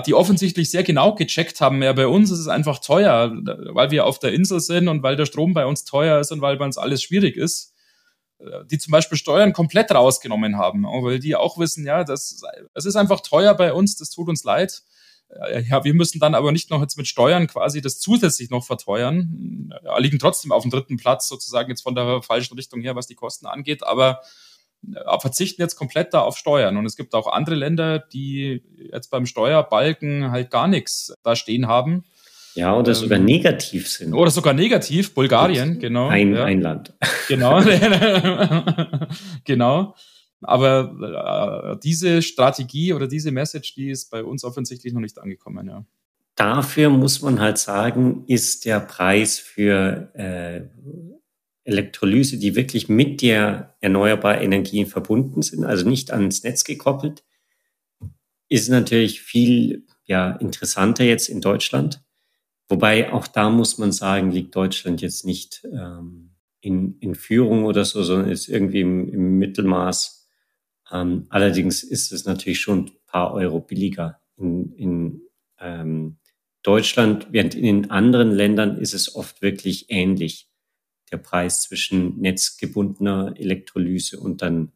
die 0.05 0.13
offensichtlich 0.13 0.71
sehr 0.71 0.83
genau 0.83 1.13
gecheckt 1.13 1.61
haben, 1.61 1.81
ja, 1.83 1.93
bei 1.93 2.07
uns 2.07 2.31
ist 2.31 2.39
es 2.39 2.47
einfach 2.47 2.79
teuer, 2.79 3.31
weil 3.73 3.91
wir 3.91 4.05
auf 4.05 4.17
der 4.19 4.33
Insel 4.33 4.59
sind 4.59 4.87
und 4.87 5.03
weil 5.03 5.15
der 5.15 5.27
Strom 5.27 5.53
bei 5.53 5.65
uns 5.65 5.83
teuer 5.83 6.19
ist 6.19 6.31
und 6.31 6.41
weil 6.41 6.57
bei 6.57 6.65
uns 6.65 6.77
alles 6.77 7.03
schwierig 7.03 7.37
ist, 7.37 7.73
die 8.71 8.77
zum 8.77 8.91
Beispiel 8.91 9.17
Steuern 9.17 9.53
komplett 9.53 9.91
rausgenommen 9.91 10.57
haben, 10.57 10.83
weil 10.83 11.19
die 11.19 11.35
auch 11.35 11.57
wissen, 11.59 11.85
ja, 11.85 12.03
das, 12.03 12.41
es 12.73 12.85
ist 12.85 12.95
einfach 12.95 13.21
teuer 13.21 13.53
bei 13.53 13.73
uns, 13.73 13.95
das 13.95 14.09
tut 14.09 14.27
uns 14.27 14.43
leid. 14.43 14.81
Ja, 15.67 15.83
wir 15.83 15.93
müssen 15.93 16.19
dann 16.19 16.35
aber 16.35 16.51
nicht 16.51 16.69
noch 16.69 16.81
jetzt 16.81 16.97
mit 16.97 17.07
Steuern 17.07 17.47
quasi 17.47 17.81
das 17.81 17.99
zusätzlich 17.99 18.49
noch 18.49 18.65
verteuern, 18.65 19.73
ja, 19.83 19.97
liegen 19.97 20.19
trotzdem 20.19 20.51
auf 20.51 20.63
dem 20.63 20.71
dritten 20.71 20.97
Platz 20.97 21.27
sozusagen 21.27 21.69
jetzt 21.69 21.81
von 21.81 21.95
der 21.95 22.21
falschen 22.21 22.55
Richtung 22.55 22.81
her, 22.81 22.95
was 22.95 23.07
die 23.07 23.15
Kosten 23.15 23.47
angeht, 23.47 23.83
aber 23.83 24.21
äh, 24.21 24.25
verzichten 25.19 25.61
jetzt 25.61 25.75
komplett 25.75 26.13
da 26.13 26.21
auf 26.21 26.37
Steuern. 26.37 26.77
Und 26.77 26.85
es 26.85 26.95
gibt 26.95 27.13
auch 27.15 27.27
andere 27.27 27.55
Länder, 27.55 27.99
die 27.99 28.63
jetzt 28.91 29.09
beim 29.09 29.25
Steuerbalken 29.25 30.31
halt 30.31 30.51
gar 30.51 30.67
nichts 30.67 31.13
da 31.23 31.35
stehen 31.35 31.67
haben. 31.67 32.03
Ja, 32.55 32.75
oder 32.77 32.89
ähm, 32.89 32.95
sogar 32.95 33.19
negativ 33.19 33.89
sind. 33.89 34.13
Oder 34.13 34.29
sogar 34.29 34.53
negativ, 34.53 35.13
Bulgarien, 35.13 35.79
genau. 35.79 36.07
Ein, 36.07 36.35
ja. 36.35 36.43
ein 36.45 36.61
Land. 36.61 36.93
Genau. 37.29 37.61
genau. 39.45 39.95
Aber 40.41 41.75
äh, 41.75 41.79
diese 41.81 42.21
Strategie 42.21 42.91
oder 42.91 43.07
diese 43.07 43.31
Message, 43.31 43.75
die 43.75 43.89
ist 43.89 44.11
bei 44.11 44.23
uns 44.23 44.43
offensichtlich 44.43 44.93
noch 44.93 44.99
nicht 44.99 45.17
angekommen, 45.19 45.67
ja. 45.67 45.85
Dafür 46.35 46.89
muss 46.89 47.21
man 47.21 47.39
halt 47.39 47.59
sagen, 47.59 48.23
ist 48.27 48.65
der 48.65 48.79
Preis 48.79 49.37
für 49.37 50.09
äh, 50.15 50.61
Elektrolyse, 51.65 52.37
die 52.37 52.55
wirklich 52.55 52.89
mit 52.89 53.21
der 53.21 53.75
erneuerbaren 53.79 54.41
Energien 54.41 54.85
verbunden 54.85 55.41
sind, 55.41 55.63
also 55.63 55.87
nicht 55.87 56.11
ans 56.11 56.43
Netz 56.43 56.63
gekoppelt, 56.63 57.23
ist 58.49 58.69
natürlich 58.69 59.21
viel 59.21 59.85
ja, 60.05 60.31
interessanter 60.31 61.03
jetzt 61.03 61.29
in 61.29 61.41
Deutschland. 61.41 62.03
Wobei 62.67 63.11
auch 63.11 63.27
da 63.27 63.49
muss 63.49 63.77
man 63.77 63.91
sagen, 63.91 64.31
liegt 64.31 64.55
Deutschland 64.55 65.01
jetzt 65.01 65.25
nicht 65.25 65.65
ähm, 65.71 66.35
in, 66.59 66.97
in 66.99 67.15
Führung 67.15 67.65
oder 67.65 67.85
so, 67.85 68.03
sondern 68.03 68.29
ist 68.29 68.47
irgendwie 68.47 68.81
im, 68.81 69.07
im 69.09 69.37
Mittelmaß. 69.37 70.27
Ähm, 70.91 71.25
allerdings 71.29 71.83
ist 71.83 72.11
es 72.11 72.25
natürlich 72.25 72.59
schon 72.59 72.85
ein 72.85 72.91
paar 73.05 73.33
Euro 73.33 73.59
billiger 73.59 74.19
in, 74.37 74.73
in 74.73 75.21
ähm, 75.59 76.17
Deutschland, 76.61 77.27
während 77.31 77.55
in 77.55 77.63
den 77.63 77.91
anderen 77.91 78.31
Ländern 78.31 78.77
ist 78.77 78.93
es 78.93 79.15
oft 79.15 79.41
wirklich 79.41 79.87
ähnlich 79.89 80.49
der 81.13 81.19
Preis 81.19 81.61
zwischen 81.61 82.19
netzgebundener 82.19 83.35
Elektrolyse 83.37 84.19
und 84.19 84.41
dann 84.41 84.71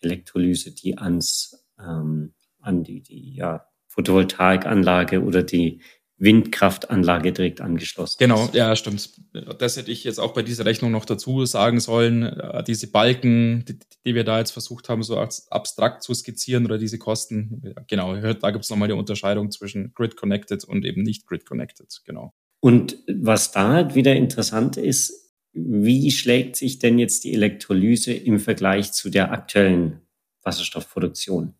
Elektrolyse, 0.00 0.72
die 0.72 0.98
ans, 0.98 1.64
ähm, 1.78 2.34
an 2.60 2.82
die, 2.82 3.02
die 3.02 3.34
ja, 3.34 3.66
Photovoltaikanlage 3.88 5.22
oder 5.22 5.42
die 5.42 5.80
Windkraftanlage 6.16 7.32
direkt 7.32 7.60
angeschlossen. 7.60 8.16
Genau, 8.18 8.44
ist. 8.44 8.54
ja, 8.54 8.74
stimmt. 8.76 9.10
Das 9.58 9.76
hätte 9.76 9.90
ich 9.90 10.04
jetzt 10.04 10.18
auch 10.18 10.32
bei 10.32 10.42
dieser 10.42 10.64
Rechnung 10.64 10.90
noch 10.90 11.04
dazu 11.04 11.44
sagen 11.44 11.80
sollen. 11.80 12.40
Diese 12.66 12.90
Balken, 12.90 13.64
die, 13.66 13.78
die 14.06 14.14
wir 14.14 14.24
da 14.24 14.38
jetzt 14.38 14.52
versucht 14.52 14.88
haben, 14.88 15.02
so 15.02 15.18
abstrakt 15.18 16.02
zu 16.02 16.14
skizzieren 16.14 16.64
oder 16.64 16.78
diese 16.78 16.98
Kosten, 16.98 17.74
genau, 17.88 18.14
da 18.16 18.50
gibt 18.52 18.64
es 18.64 18.70
nochmal 18.70 18.88
die 18.88 18.94
Unterscheidung 18.94 19.50
zwischen 19.50 19.92
Grid 19.92 20.16
Connected 20.16 20.64
und 20.64 20.84
eben 20.84 21.02
nicht 21.02 21.26
Grid 21.26 21.46
Connected, 21.46 22.00
genau. 22.04 22.32
Und 22.60 22.96
was 23.08 23.52
da 23.52 23.72
halt 23.72 23.94
wieder 23.94 24.14
interessant 24.14 24.76
ist, 24.76 25.23
wie 25.54 26.10
schlägt 26.10 26.56
sich 26.56 26.78
denn 26.78 26.98
jetzt 26.98 27.24
die 27.24 27.32
Elektrolyse 27.32 28.12
im 28.12 28.38
Vergleich 28.38 28.92
zu 28.92 29.08
der 29.08 29.30
aktuellen 29.32 30.00
Wasserstoffproduktion? 30.42 31.54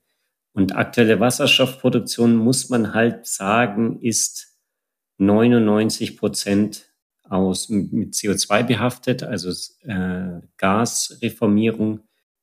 Und 0.53 0.77
aktuelle 0.77 1.21
Wasserstoffproduktion, 1.21 2.37
muss 2.37 2.69
man 2.69 2.95
halt 2.95 3.27
sagen, 3.27 4.01
ist 4.01 4.59
99 5.19 6.17
Prozent 6.17 6.87
aus, 7.23 7.69
mit 7.69 8.15
CO2 8.15 8.65
behaftet, 8.65 9.23
also 9.23 9.51
äh, 9.83 10.41
Gasreformierung. 10.57 12.01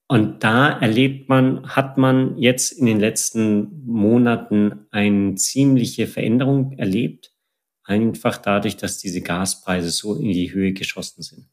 Und 0.08 0.44
da 0.44 0.78
erlebt 0.80 1.30
man, 1.30 1.70
hat 1.70 1.98
man 1.98 2.38
jetzt 2.38 2.72
in 2.72 2.86
den 2.86 3.00
letzten 3.00 3.86
Monaten 3.86 4.88
eine 4.92 5.36
ziemliche 5.36 6.08
Veränderung 6.08 6.74
erlebt 6.74 7.31
einfach 7.92 8.38
dadurch, 8.38 8.78
dass 8.78 8.98
diese 8.98 9.22
Gaspreise 9.22 9.92
so 9.92 10.16
in 10.16 10.32
die 10.32 10.54
Höhe 10.54 10.74
geschossen 10.74 11.22
sind. 11.22 11.50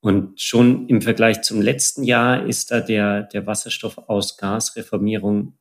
Und 0.00 0.40
schon 0.40 0.88
im 0.88 1.00
Vergleich 1.00 1.42
zum 1.42 1.62
letzten 1.62 2.02
Jahr 2.02 2.46
ist 2.46 2.70
da 2.70 2.80
der, 2.80 3.22
der 3.22 3.46
Wasserstoff 3.46 3.98
aus 3.98 4.36
Gasreformierung 4.36 5.58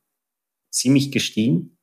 ziemlich 0.72 1.12
gestiegen. 1.12 1.78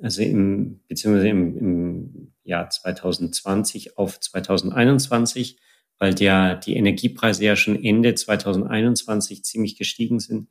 Also 0.00 0.22
im, 0.22 0.80
beziehungsweise 0.88 1.28
im, 1.28 1.56
im 1.56 2.32
Jahr 2.42 2.68
2020 2.68 3.96
auf 3.96 4.20
2021, 4.20 5.58
weil 5.98 6.14
der, 6.14 6.56
die 6.56 6.76
Energiepreise 6.76 7.44
ja 7.44 7.56
schon 7.56 7.82
Ende 7.82 8.14
2021 8.14 9.44
ziemlich 9.44 9.76
gestiegen 9.76 10.20
sind. 10.20 10.48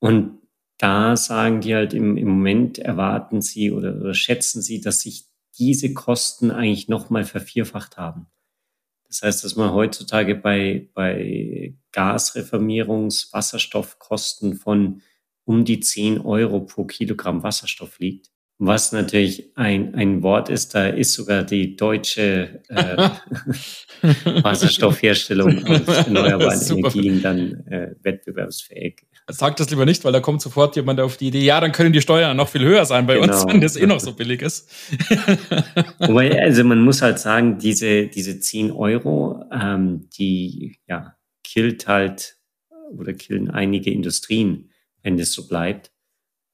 Und 0.00 0.40
da 0.78 1.16
sagen 1.16 1.60
die 1.60 1.74
halt 1.74 1.94
im, 1.94 2.16
im 2.16 2.28
Moment 2.28 2.78
erwarten 2.78 3.40
sie 3.40 3.70
oder, 3.70 3.96
oder 3.96 4.14
schätzen 4.14 4.60
sie, 4.60 4.80
dass 4.80 5.00
sich 5.00 5.26
diese 5.58 5.94
Kosten 5.94 6.50
eigentlich 6.50 6.88
nochmal 6.88 7.24
vervierfacht 7.24 7.96
haben. 7.96 8.26
Das 9.08 9.22
heißt, 9.22 9.44
dass 9.44 9.56
man 9.56 9.72
heutzutage 9.72 10.34
bei, 10.34 10.88
bei 10.94 11.74
Gasreformierungs-, 11.92 13.32
Wasserstoffkosten 13.32 14.54
von 14.54 15.02
um 15.44 15.64
die 15.64 15.80
10 15.80 16.20
Euro 16.20 16.60
pro 16.60 16.84
Kilogramm 16.84 17.42
Wasserstoff 17.42 17.98
liegt. 17.98 18.30
Was 18.58 18.90
natürlich 18.92 19.52
ein, 19.54 19.94
ein 19.94 20.22
Wort 20.22 20.48
ist, 20.48 20.74
da 20.74 20.86
ist 20.86 21.12
sogar 21.12 21.42
die 21.42 21.76
deutsche 21.76 22.62
äh, 22.68 23.10
Wasserstoffherstellung 24.42 25.62
aus 25.66 25.86
erneuerbaren 26.06 26.60
Energien 26.62 27.20
dann 27.20 27.66
äh, 27.66 27.94
wettbewerbsfähig. 28.02 29.02
Sag 29.28 29.56
das 29.56 29.68
lieber 29.68 29.84
nicht, 29.84 30.06
weil 30.06 30.12
da 30.12 30.20
kommt 30.20 30.40
sofort 30.40 30.74
jemand 30.74 31.00
auf 31.00 31.18
die 31.18 31.26
Idee, 31.26 31.44
ja, 31.44 31.60
dann 31.60 31.72
können 31.72 31.92
die 31.92 32.00
Steuern 32.00 32.34
noch 32.34 32.48
viel 32.48 32.62
höher 32.62 32.86
sein 32.86 33.06
bei 33.06 33.18
genau. 33.18 33.34
uns, 33.34 33.46
wenn 33.46 33.60
das 33.60 33.76
eh 33.76 33.84
noch 33.84 34.00
so 34.00 34.14
billig 34.14 34.40
ist. 34.40 34.70
Wobei, 35.98 36.40
also 36.40 36.64
man 36.64 36.80
muss 36.80 37.02
halt 37.02 37.18
sagen, 37.18 37.58
diese, 37.58 38.06
diese 38.06 38.40
10 38.40 38.70
Euro, 38.72 39.44
ähm, 39.52 40.08
die 40.16 40.78
ja 40.88 41.14
killt 41.44 41.88
halt 41.88 42.36
oder 42.96 43.12
killen 43.12 43.50
einige 43.50 43.90
Industrien, 43.90 44.70
wenn 45.02 45.18
das 45.18 45.32
so 45.32 45.46
bleibt 45.46 45.90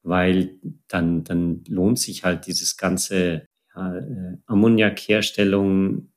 weil 0.03 0.59
dann, 0.87 1.23
dann 1.23 1.63
lohnt 1.67 1.99
sich 1.99 2.23
halt 2.23 2.47
dieses 2.47 2.77
ganze 2.77 3.47
ja, 3.75 3.97
äh, 3.97 4.37
Ammoniakherstellung, 4.45 6.11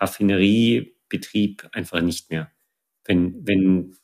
Raffineriebetrieb 0.00 1.68
einfach 1.72 2.00
nicht 2.00 2.30
mehr. 2.30 2.50
Wenn, 3.04 3.46
wenn 3.46 3.94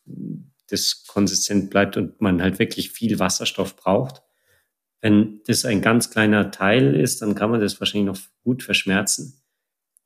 das 0.71 1.05
konsistent 1.07 1.71
bleibt 1.71 1.97
und 1.97 2.21
man 2.21 2.43
halt 2.43 2.59
wirklich 2.59 2.91
viel 2.91 3.19
Wasserstoff 3.19 3.77
braucht. 3.77 4.23
Wenn 5.01 5.41
das 5.47 5.65
ein 5.65 5.83
ganz 5.83 6.11
kleiner 6.11 6.51
Teil 6.51 6.95
ist, 6.95 7.23
dann 7.23 7.35
kann 7.35 7.51
man 7.51 7.61
das 7.61 7.81
wahrscheinlich 7.81 8.07
noch 8.07 8.21
gut 8.45 8.63
verschmerzen. 8.63 9.43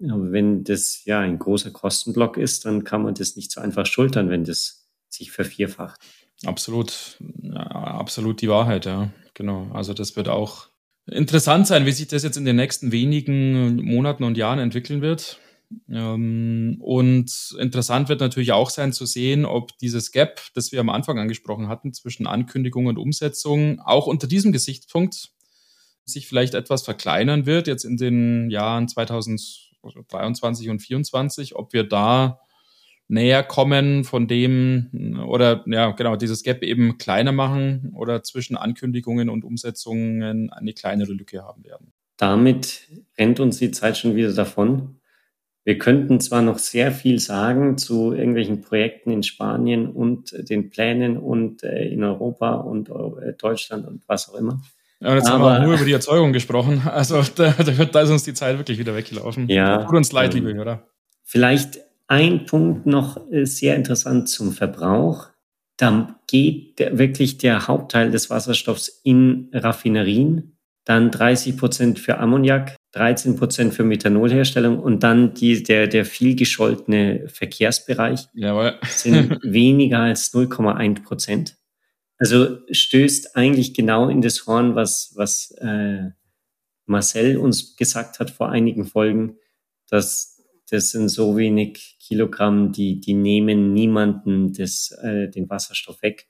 Aber 0.08 0.32
wenn 0.32 0.64
das 0.64 1.04
ja 1.04 1.20
ein 1.20 1.38
großer 1.38 1.70
Kostenblock 1.70 2.36
ist, 2.36 2.64
dann 2.64 2.84
kann 2.84 3.02
man 3.02 3.14
das 3.14 3.36
nicht 3.36 3.50
so 3.50 3.60
einfach 3.60 3.86
schultern, 3.86 4.30
wenn 4.30 4.44
das 4.44 4.88
sich 5.08 5.30
vervierfacht. 5.30 6.00
Absolut, 6.44 7.18
absolut 7.54 8.40
die 8.40 8.48
Wahrheit, 8.48 8.86
ja. 8.86 9.10
Genau. 9.34 9.68
Also 9.72 9.94
das 9.94 10.16
wird 10.16 10.28
auch 10.28 10.68
interessant 11.06 11.66
sein, 11.66 11.86
wie 11.86 11.92
sich 11.92 12.08
das 12.08 12.22
jetzt 12.22 12.36
in 12.36 12.44
den 12.44 12.56
nächsten 12.56 12.92
wenigen 12.92 13.76
Monaten 13.84 14.24
und 14.24 14.36
Jahren 14.36 14.58
entwickeln 14.58 15.02
wird. 15.02 15.38
Ähm, 15.90 16.76
und 16.80 17.54
interessant 17.58 18.08
wird 18.08 18.20
natürlich 18.20 18.52
auch 18.52 18.70
sein 18.70 18.92
zu 18.92 19.06
sehen, 19.06 19.44
ob 19.44 19.76
dieses 19.78 20.12
Gap, 20.12 20.40
das 20.54 20.72
wir 20.72 20.80
am 20.80 20.90
Anfang 20.90 21.18
angesprochen 21.18 21.68
hatten, 21.68 21.92
zwischen 21.92 22.26
Ankündigung 22.26 22.86
und 22.86 22.98
Umsetzung, 22.98 23.80
auch 23.80 24.06
unter 24.06 24.26
diesem 24.26 24.52
Gesichtspunkt 24.52 25.30
sich 26.04 26.28
vielleicht 26.28 26.54
etwas 26.54 26.82
verkleinern 26.82 27.46
wird, 27.46 27.66
jetzt 27.66 27.84
in 27.84 27.96
den 27.96 28.50
Jahren 28.50 28.88
2023 28.88 30.68
und 30.68 30.76
2024, 30.76 31.56
ob 31.56 31.72
wir 31.72 31.84
da 31.84 32.40
näher 33.08 33.42
kommen 33.42 34.04
von 34.04 34.26
dem 34.26 35.20
oder 35.26 35.64
ja, 35.66 35.90
genau, 35.90 36.16
dieses 36.16 36.42
Gap 36.42 36.62
eben 36.62 36.98
kleiner 36.98 37.32
machen 37.32 37.92
oder 37.94 38.22
zwischen 38.22 38.56
Ankündigungen 38.56 39.28
und 39.28 39.44
Umsetzungen 39.44 40.50
eine 40.50 40.72
kleinere 40.72 41.12
Lücke 41.12 41.42
haben 41.42 41.64
werden. 41.64 41.92
Damit 42.16 42.88
rennt 43.18 43.40
uns 43.40 43.58
die 43.58 43.70
Zeit 43.70 43.98
schon 43.98 44.16
wieder 44.16 44.32
davon. 44.32 45.00
Wir 45.64 45.78
könnten 45.78 46.20
zwar 46.20 46.42
noch 46.42 46.58
sehr 46.58 46.92
viel 46.92 47.18
sagen 47.18 47.78
zu 47.78 48.12
irgendwelchen 48.12 48.60
Projekten 48.60 49.10
in 49.10 49.22
Spanien 49.22 49.90
und 49.90 50.34
den 50.50 50.68
Plänen 50.68 51.16
und 51.16 51.62
äh, 51.62 51.88
in 51.88 52.04
Europa 52.04 52.56
und 52.56 52.90
äh, 52.90 53.32
Deutschland 53.32 53.86
und 53.86 54.02
was 54.06 54.28
auch 54.28 54.34
immer. 54.34 54.60
Ja, 55.00 55.14
jetzt 55.14 55.26
Aber, 55.26 55.52
haben 55.52 55.62
wir 55.62 55.66
nur 55.66 55.74
über 55.76 55.84
die 55.84 55.92
Erzeugung 55.92 56.32
gesprochen. 56.32 56.82
Also 56.86 57.22
da, 57.34 57.52
da, 57.52 58.00
ist 58.02 58.10
uns 58.10 58.24
die 58.24 58.34
Zeit 58.34 58.58
wirklich 58.58 58.78
wieder 58.78 58.94
weggelaufen. 58.94 59.48
Ja. 59.48 59.84
Tut 59.84 59.96
uns 59.96 60.12
leid, 60.12 60.34
ähm, 60.34 60.46
liebe 60.46 60.54
Hörer. 60.58 60.86
Vielleicht 61.22 61.78
ein 62.06 62.46
Punkt 62.46 62.86
noch 62.86 63.20
sehr 63.30 63.76
interessant 63.76 64.28
zum 64.28 64.52
Verbrauch. 64.52 65.28
Da 65.76 66.20
geht 66.28 66.78
der, 66.78 66.98
wirklich 66.98 67.38
der 67.38 67.66
Hauptteil 67.66 68.10
des 68.10 68.30
Wasserstoffs 68.30 69.00
in 69.02 69.50
Raffinerien, 69.52 70.56
dann 70.84 71.10
30 71.10 71.56
Prozent 71.56 71.98
für 71.98 72.18
Ammoniak, 72.18 72.76
13 72.92 73.36
Prozent 73.36 73.74
für 73.74 73.84
Methanolherstellung 73.84 74.78
und 74.78 75.02
dann 75.02 75.34
die, 75.34 75.62
der, 75.62 75.88
der 75.88 76.04
viel 76.04 76.36
gescholtene 76.36 77.28
Verkehrsbereich 77.28 78.28
Jawohl. 78.34 78.74
sind 78.86 79.38
weniger 79.42 80.00
als 80.00 80.32
0,1 80.32 81.02
Prozent. 81.02 81.56
Also 82.18 82.58
stößt 82.70 83.36
eigentlich 83.36 83.74
genau 83.74 84.08
in 84.08 84.22
das 84.22 84.46
Horn, 84.46 84.76
was, 84.76 85.12
was 85.16 85.50
äh, 85.58 86.10
Marcel 86.86 87.38
uns 87.38 87.76
gesagt 87.76 88.20
hat 88.20 88.30
vor 88.30 88.50
einigen 88.50 88.84
Folgen, 88.84 89.36
dass 89.88 90.33
das 90.70 90.90
sind 90.90 91.08
so 91.08 91.36
wenig 91.36 91.96
Kilogramm, 92.00 92.72
die, 92.72 93.00
die 93.00 93.14
nehmen 93.14 93.72
niemanden 93.72 94.52
das, 94.52 94.90
äh, 95.02 95.28
den 95.28 95.48
Wasserstoff 95.48 96.02
weg. 96.02 96.28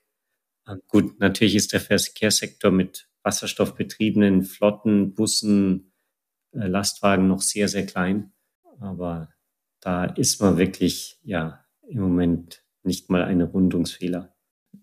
Ähm, 0.67 0.81
gut, 0.87 1.19
natürlich 1.19 1.55
ist 1.55 1.73
der 1.73 1.81
Verkehrssektor 1.81 2.71
mit 2.71 3.09
wasserstoffbetriebenen 3.23 4.43
Flotten, 4.43 5.13
Bussen, 5.13 5.93
äh, 6.51 6.67
Lastwagen 6.67 7.27
noch 7.27 7.41
sehr, 7.41 7.67
sehr 7.67 7.85
klein. 7.85 8.33
Aber 8.79 9.29
da 9.81 10.05
ist 10.05 10.41
man 10.41 10.57
wirklich, 10.57 11.19
ja, 11.23 11.65
im 11.87 12.01
Moment 12.01 12.63
nicht 12.83 13.09
mal 13.09 13.23
eine 13.23 13.45
Rundungsfehler. 13.45 14.34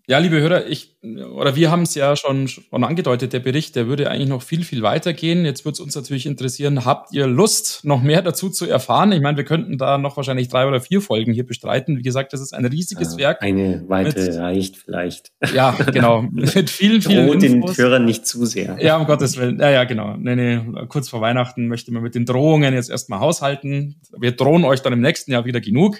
Ja, 0.07 0.19
liebe 0.19 0.39
Hörer, 0.39 0.67
ich 0.67 0.93
oder 1.03 1.55
wir 1.55 1.69
haben 1.69 1.81
es 1.81 1.95
ja 1.95 2.15
schon, 2.15 2.47
schon 2.47 2.83
angedeutet, 2.83 3.33
der 3.33 3.39
Bericht, 3.39 3.75
der 3.75 3.87
würde 3.87 4.09
eigentlich 4.09 4.29
noch 4.29 4.41
viel, 4.41 4.63
viel 4.63 4.81
weiter 4.83 5.11
gehen. 5.11 5.43
Jetzt 5.43 5.65
würde 5.65 5.73
es 5.73 5.79
uns 5.81 5.95
natürlich 5.95 6.25
interessieren, 6.25 6.85
habt 6.85 7.13
ihr 7.13 7.27
Lust, 7.27 7.81
noch 7.83 8.01
mehr 8.01 8.21
dazu 8.21 8.49
zu 8.49 8.65
erfahren? 8.65 9.11
Ich 9.11 9.21
meine, 9.21 9.35
wir 9.35 9.43
könnten 9.43 9.77
da 9.77 9.97
noch 9.97 10.15
wahrscheinlich 10.15 10.47
drei 10.47 10.65
oder 10.65 10.79
vier 10.79 11.01
Folgen 11.01 11.33
hier 11.33 11.45
bestreiten. 11.45 11.97
Wie 11.97 12.03
gesagt, 12.03 12.31
das 12.31 12.39
ist 12.39 12.53
ein 12.53 12.65
riesiges 12.65 13.13
ja, 13.13 13.19
Werk. 13.19 13.41
Eine 13.41 13.83
weitere 13.87 14.27
mit, 14.27 14.37
reicht 14.37 14.77
vielleicht. 14.77 15.31
Ja, 15.53 15.71
genau. 15.71 16.21
mit 16.31 16.69
vielen, 16.69 17.01
vielen 17.01 17.27
Droht 17.27 17.41
den 17.41 17.63
Hörern 17.75 18.05
nicht 18.05 18.25
zu 18.25 18.45
sehr. 18.45 18.77
Ja, 18.79 18.97
um 18.97 19.05
Gottes 19.05 19.37
Willen. 19.37 19.59
Ja, 19.59 19.71
ja, 19.71 19.83
genau. 19.83 20.15
Nee, 20.15 20.35
nee, 20.35 20.85
kurz 20.87 21.09
vor 21.09 21.19
Weihnachten 21.19 21.67
möchte 21.67 21.91
man 21.91 22.01
mit 22.01 22.15
den 22.15 22.25
Drohungen 22.25 22.73
jetzt 22.73 22.89
erstmal 22.89 23.19
haushalten. 23.19 23.99
Wir 24.17 24.31
drohen 24.31 24.63
euch 24.63 24.81
dann 24.81 24.93
im 24.93 25.01
nächsten 25.01 25.31
Jahr 25.31 25.43
wieder 25.43 25.59
genug. 25.59 25.97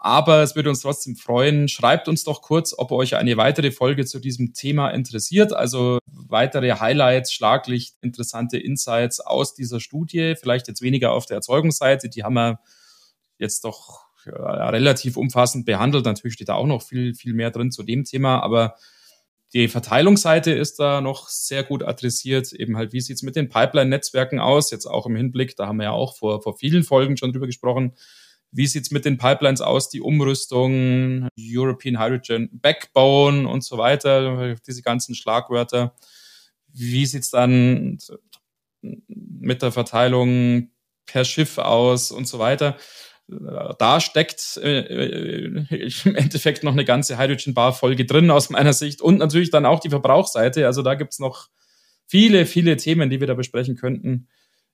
Aber 0.00 0.44
es 0.44 0.54
würde 0.54 0.70
uns 0.70 0.82
trotzdem 0.82 1.16
freuen. 1.16 1.66
Schreibt 1.66 2.06
uns 2.06 2.22
doch 2.22 2.40
kurz, 2.40 2.72
ob 2.76 2.92
euch 2.92 3.16
eine 3.16 3.36
weitere 3.36 3.72
Folge 3.72 4.06
zu 4.06 4.20
diesem 4.20 4.54
Thema 4.54 4.90
interessiert. 4.90 5.52
Also 5.52 5.98
weitere 6.06 6.70
Highlights, 6.70 7.32
Schlaglicht, 7.32 7.96
interessante 8.00 8.58
Insights 8.58 9.18
aus 9.18 9.54
dieser 9.54 9.80
Studie. 9.80 10.34
Vielleicht 10.40 10.68
jetzt 10.68 10.82
weniger 10.82 11.12
auf 11.12 11.26
der 11.26 11.34
Erzeugungsseite. 11.34 12.08
Die 12.08 12.22
haben 12.22 12.34
wir 12.34 12.60
jetzt 13.38 13.64
doch 13.64 14.06
ja, 14.24 14.68
relativ 14.68 15.16
umfassend 15.16 15.66
behandelt. 15.66 16.04
Natürlich 16.04 16.34
steht 16.34 16.48
da 16.48 16.54
auch 16.54 16.66
noch 16.66 16.82
viel, 16.82 17.14
viel 17.14 17.34
mehr 17.34 17.50
drin 17.50 17.72
zu 17.72 17.82
dem 17.82 18.04
Thema. 18.04 18.40
Aber 18.40 18.76
die 19.52 19.66
Verteilungsseite 19.66 20.52
ist 20.52 20.78
da 20.78 21.00
noch 21.00 21.28
sehr 21.28 21.64
gut 21.64 21.82
adressiert. 21.82 22.52
Eben 22.52 22.76
halt, 22.76 22.92
wie 22.92 23.00
sieht's 23.00 23.22
mit 23.22 23.34
den 23.34 23.48
Pipeline-Netzwerken 23.48 24.38
aus? 24.38 24.70
Jetzt 24.70 24.86
auch 24.86 25.06
im 25.06 25.16
Hinblick, 25.16 25.56
da 25.56 25.66
haben 25.66 25.78
wir 25.78 25.84
ja 25.84 25.92
auch 25.92 26.16
vor, 26.16 26.40
vor 26.40 26.56
vielen 26.56 26.84
Folgen 26.84 27.16
schon 27.16 27.32
drüber 27.32 27.46
gesprochen 27.46 27.94
wie 28.50 28.66
sieht's 28.66 28.90
mit 28.90 29.04
den 29.04 29.18
Pipelines 29.18 29.60
aus, 29.60 29.90
die 29.90 30.00
Umrüstung, 30.00 31.28
European 31.38 32.00
Hydrogen 32.00 32.48
Backbone 32.52 33.48
und 33.48 33.62
so 33.62 33.78
weiter, 33.78 34.56
diese 34.66 34.82
ganzen 34.82 35.14
Schlagwörter. 35.14 35.94
Wie 36.72 37.06
sieht's 37.06 37.30
dann 37.30 37.98
mit 38.80 39.62
der 39.62 39.72
Verteilung 39.72 40.70
per 41.06 41.24
Schiff 41.24 41.58
aus 41.58 42.10
und 42.10 42.26
so 42.26 42.38
weiter? 42.38 42.76
Da 43.78 44.00
steckt 44.00 44.56
äh, 44.62 44.80
im 46.04 46.16
Endeffekt 46.16 46.64
noch 46.64 46.72
eine 46.72 46.86
ganze 46.86 47.18
Hydrogen 47.18 47.52
Bar 47.52 47.74
Folge 47.74 48.06
drin 48.06 48.30
aus 48.30 48.48
meiner 48.48 48.72
Sicht 48.72 49.02
und 49.02 49.18
natürlich 49.18 49.50
dann 49.50 49.66
auch 49.66 49.80
die 49.80 49.90
Verbrauchsseite. 49.90 50.66
Also 50.66 50.80
da 50.82 50.94
gibt's 50.94 51.18
noch 51.18 51.48
viele, 52.06 52.46
viele 52.46 52.78
Themen, 52.78 53.10
die 53.10 53.20
wir 53.20 53.26
da 53.26 53.34
besprechen 53.34 53.76
könnten. 53.76 54.28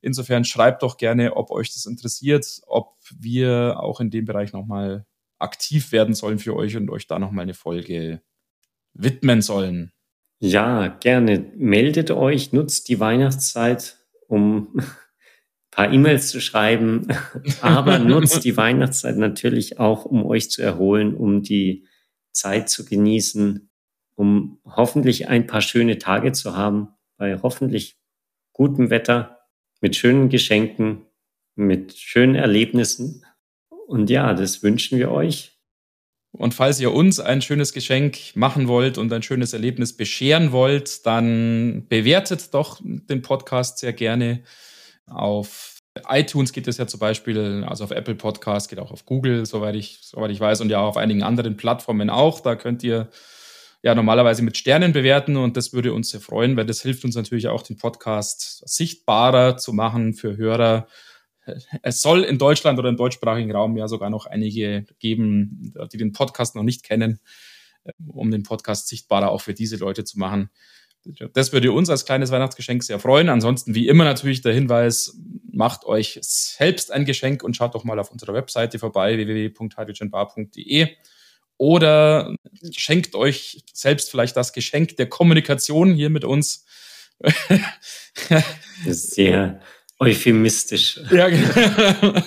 Insofern 0.04 0.44
schreibt 0.44 0.82
doch 0.82 0.98
gerne, 0.98 1.34
ob 1.34 1.50
euch 1.50 1.72
das 1.72 1.86
interessiert, 1.86 2.60
ob 2.66 2.94
wir 3.18 3.76
auch 3.80 4.00
in 4.00 4.10
dem 4.10 4.26
Bereich 4.26 4.52
nochmal 4.52 5.06
aktiv 5.38 5.92
werden 5.92 6.14
sollen 6.14 6.38
für 6.38 6.54
euch 6.54 6.76
und 6.76 6.90
euch 6.90 7.06
da 7.06 7.18
nochmal 7.18 7.44
eine 7.44 7.54
Folge 7.54 8.20
widmen 8.92 9.40
sollen. 9.40 9.92
Ja, 10.40 10.88
gerne. 10.88 11.50
Meldet 11.56 12.10
euch, 12.10 12.52
nutzt 12.52 12.90
die 12.90 13.00
Weihnachtszeit, 13.00 13.96
um 14.28 14.76
ein 14.76 14.86
paar 15.70 15.90
E-Mails 15.90 16.28
zu 16.28 16.38
schreiben, 16.38 17.08
aber 17.62 17.98
nutzt 17.98 18.44
die 18.44 18.58
Weihnachtszeit 18.58 19.16
natürlich 19.16 19.80
auch, 19.80 20.04
um 20.04 20.26
euch 20.26 20.50
zu 20.50 20.60
erholen, 20.60 21.14
um 21.14 21.42
die 21.42 21.86
Zeit 22.30 22.68
zu 22.68 22.84
genießen, 22.84 23.70
um 24.16 24.60
hoffentlich 24.66 25.28
ein 25.28 25.46
paar 25.46 25.62
schöne 25.62 25.96
Tage 25.96 26.32
zu 26.32 26.54
haben, 26.54 26.88
bei 27.16 27.38
hoffentlich 27.40 27.96
gutem 28.52 28.90
Wetter 28.90 29.33
mit 29.84 29.96
schönen 29.96 30.30
Geschenken, 30.30 31.02
mit 31.56 31.92
schönen 31.92 32.36
Erlebnissen. 32.36 33.22
Und 33.86 34.08
ja, 34.08 34.32
das 34.32 34.62
wünschen 34.62 34.98
wir 34.98 35.10
euch. 35.10 35.58
Und 36.32 36.54
falls 36.54 36.80
ihr 36.80 36.90
uns 36.90 37.20
ein 37.20 37.42
schönes 37.42 37.74
Geschenk 37.74 38.16
machen 38.34 38.66
wollt 38.66 38.96
und 38.96 39.12
ein 39.12 39.22
schönes 39.22 39.52
Erlebnis 39.52 39.94
bescheren 39.94 40.52
wollt, 40.52 41.04
dann 41.04 41.84
bewertet 41.90 42.54
doch 42.54 42.80
den 42.82 43.20
Podcast 43.20 43.76
sehr 43.76 43.92
gerne. 43.92 44.42
Auf 45.06 45.76
iTunes 46.08 46.54
geht 46.54 46.66
es 46.66 46.78
ja 46.78 46.86
zum 46.86 47.00
Beispiel, 47.00 47.62
also 47.68 47.84
auf 47.84 47.90
Apple 47.90 48.14
Podcast, 48.14 48.70
geht 48.70 48.78
auch 48.78 48.90
auf 48.90 49.04
Google, 49.04 49.44
soweit 49.44 49.74
ich, 49.74 49.98
soweit 50.00 50.30
ich 50.30 50.40
weiß, 50.40 50.62
und 50.62 50.70
ja 50.70 50.80
auf 50.80 50.96
einigen 50.96 51.22
anderen 51.22 51.58
Plattformen 51.58 52.08
auch. 52.08 52.40
Da 52.40 52.56
könnt 52.56 52.82
ihr 52.82 53.10
ja 53.84 53.94
normalerweise 53.94 54.42
mit 54.42 54.56
Sternen 54.56 54.94
bewerten 54.94 55.36
und 55.36 55.58
das 55.58 55.74
würde 55.74 55.92
uns 55.92 56.08
sehr 56.08 56.20
freuen, 56.20 56.56
weil 56.56 56.64
das 56.64 56.80
hilft 56.80 57.04
uns 57.04 57.16
natürlich 57.16 57.48
auch, 57.48 57.60
den 57.60 57.76
Podcast 57.76 58.66
sichtbarer 58.66 59.58
zu 59.58 59.74
machen 59.74 60.14
für 60.14 60.38
Hörer. 60.38 60.88
Es 61.82 62.00
soll 62.00 62.24
in 62.24 62.38
Deutschland 62.38 62.78
oder 62.78 62.88
im 62.88 62.96
deutschsprachigen 62.96 63.52
Raum 63.52 63.76
ja 63.76 63.86
sogar 63.86 64.08
noch 64.08 64.24
einige 64.24 64.86
geben, 64.98 65.74
die 65.92 65.98
den 65.98 66.12
Podcast 66.12 66.56
noch 66.56 66.62
nicht 66.62 66.82
kennen, 66.82 67.20
um 68.06 68.30
den 68.30 68.42
Podcast 68.42 68.88
sichtbarer 68.88 69.30
auch 69.30 69.42
für 69.42 69.52
diese 69.52 69.76
Leute 69.76 70.04
zu 70.04 70.18
machen. 70.18 70.48
Das 71.34 71.52
würde 71.52 71.70
uns 71.70 71.90
als 71.90 72.06
kleines 72.06 72.30
Weihnachtsgeschenk 72.30 72.82
sehr 72.82 72.98
freuen. 72.98 73.28
Ansonsten 73.28 73.74
wie 73.74 73.86
immer 73.86 74.04
natürlich 74.04 74.40
der 74.40 74.54
Hinweis, 74.54 75.20
macht 75.52 75.84
euch 75.84 76.18
selbst 76.22 76.90
ein 76.90 77.04
Geschenk 77.04 77.42
und 77.44 77.54
schaut 77.54 77.74
doch 77.74 77.84
mal 77.84 77.98
auf 77.98 78.10
unserer 78.10 78.32
Webseite 78.32 78.78
vorbei, 78.78 79.18
www.hydrogenbar.de 79.18 80.88
oder 81.58 82.34
schenkt 82.72 83.14
euch 83.14 83.62
selbst 83.72 84.10
vielleicht 84.10 84.36
das 84.36 84.52
Geschenk 84.52 84.96
der 84.96 85.08
Kommunikation 85.08 85.94
hier 85.94 86.10
mit 86.10 86.24
uns. 86.24 86.66
Sehr 88.86 89.60
euphemistisch. 90.00 91.00
Ja, 91.10 91.28
genau. 91.28 92.20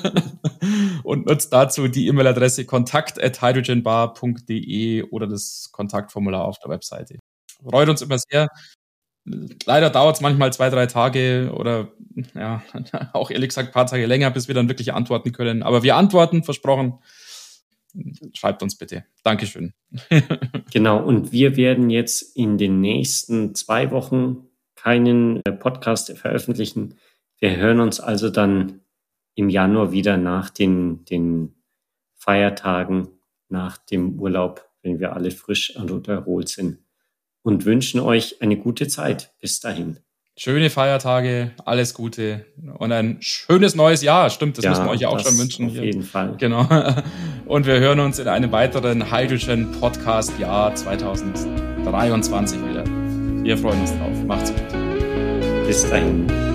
Und 1.03 1.27
nutzt 1.27 1.51
dazu 1.53 1.87
die 1.87 2.07
E-Mail-Adresse 2.07 2.65
kontakt.hydrogenbar.de 2.65 5.03
oder 5.03 5.27
das 5.27 5.69
Kontaktformular 5.71 6.43
auf 6.45 6.57
der 6.59 6.71
Webseite. 6.71 7.19
Freut 7.63 7.89
uns 7.89 8.01
immer 8.01 8.17
sehr. 8.17 8.47
Leider 9.65 9.89
dauert 9.89 10.15
es 10.15 10.21
manchmal 10.21 10.53
zwei, 10.53 10.69
drei 10.69 10.85
Tage 10.85 11.51
oder 11.53 11.91
ja, 12.33 12.63
auch 13.13 13.29
ehrlich 13.29 13.49
gesagt 13.49 13.67
ein 13.69 13.73
paar 13.73 13.87
Tage 13.87 14.05
länger, 14.05 14.31
bis 14.31 14.47
wir 14.47 14.55
dann 14.55 14.69
wirklich 14.69 14.93
antworten 14.93 15.33
können. 15.33 15.63
Aber 15.63 15.83
wir 15.83 15.97
antworten, 15.97 16.43
versprochen 16.43 16.99
schreibt 18.33 18.63
uns 18.63 18.77
bitte. 18.77 19.05
Dankeschön. 19.23 19.73
genau, 20.71 21.03
und 21.03 21.31
wir 21.31 21.55
werden 21.57 21.89
jetzt 21.89 22.35
in 22.35 22.57
den 22.57 22.81
nächsten 22.81 23.55
zwei 23.55 23.91
Wochen 23.91 24.47
keinen 24.75 25.41
äh, 25.45 25.51
Podcast 25.51 26.15
veröffentlichen. 26.17 26.95
Wir 27.39 27.57
hören 27.57 27.79
uns 27.79 27.99
also 27.99 28.29
dann 28.29 28.81
im 29.35 29.49
Januar 29.49 29.91
wieder 29.91 30.17
nach 30.17 30.49
den, 30.49 31.05
den 31.05 31.55
Feiertagen, 32.15 33.09
nach 33.49 33.77
dem 33.77 34.19
Urlaub, 34.19 34.69
wenn 34.81 34.99
wir 34.99 35.13
alle 35.13 35.31
frisch 35.31 35.75
und 35.75 36.07
erholt 36.07 36.49
sind. 36.49 36.79
Und 37.43 37.65
wünschen 37.65 37.99
euch 37.99 38.41
eine 38.41 38.57
gute 38.57 38.87
Zeit. 38.87 39.33
Bis 39.39 39.59
dahin. 39.59 39.99
Schöne 40.39 40.69
Feiertage, 40.69 41.49
alles 41.65 41.95
Gute 41.95 42.45
und 42.77 42.91
ein 42.91 43.17
schönes 43.21 43.73
neues 43.73 44.03
Jahr. 44.03 44.29
Stimmt, 44.29 44.59
das 44.59 44.65
ja, 44.65 44.69
müssen 44.69 44.85
wir 44.85 44.91
euch 44.91 45.01
ja 45.01 45.09
auch 45.09 45.19
schon 45.19 45.35
wünschen. 45.35 45.65
Auf 45.65 45.71
hier. 45.71 45.85
jeden 45.85 46.03
Fall. 46.03 46.35
Genau. 46.37 46.61
Und 47.47 47.65
wir 47.65 47.79
hören 47.79 47.99
uns 47.99 48.19
in 48.19 48.27
einem 48.27 48.51
weiteren 48.51 49.11
Hydrogen 49.11 49.71
Podcast 49.79 50.37
Jahr 50.37 50.75
2023 50.75 52.59
wieder. 52.69 52.83
Wir 53.43 53.57
freuen 53.57 53.81
uns 53.81 53.91
drauf. 53.97 54.23
Macht's 54.27 54.53
gut. 54.53 55.65
Bis 55.65 55.89
dahin. 55.89 56.46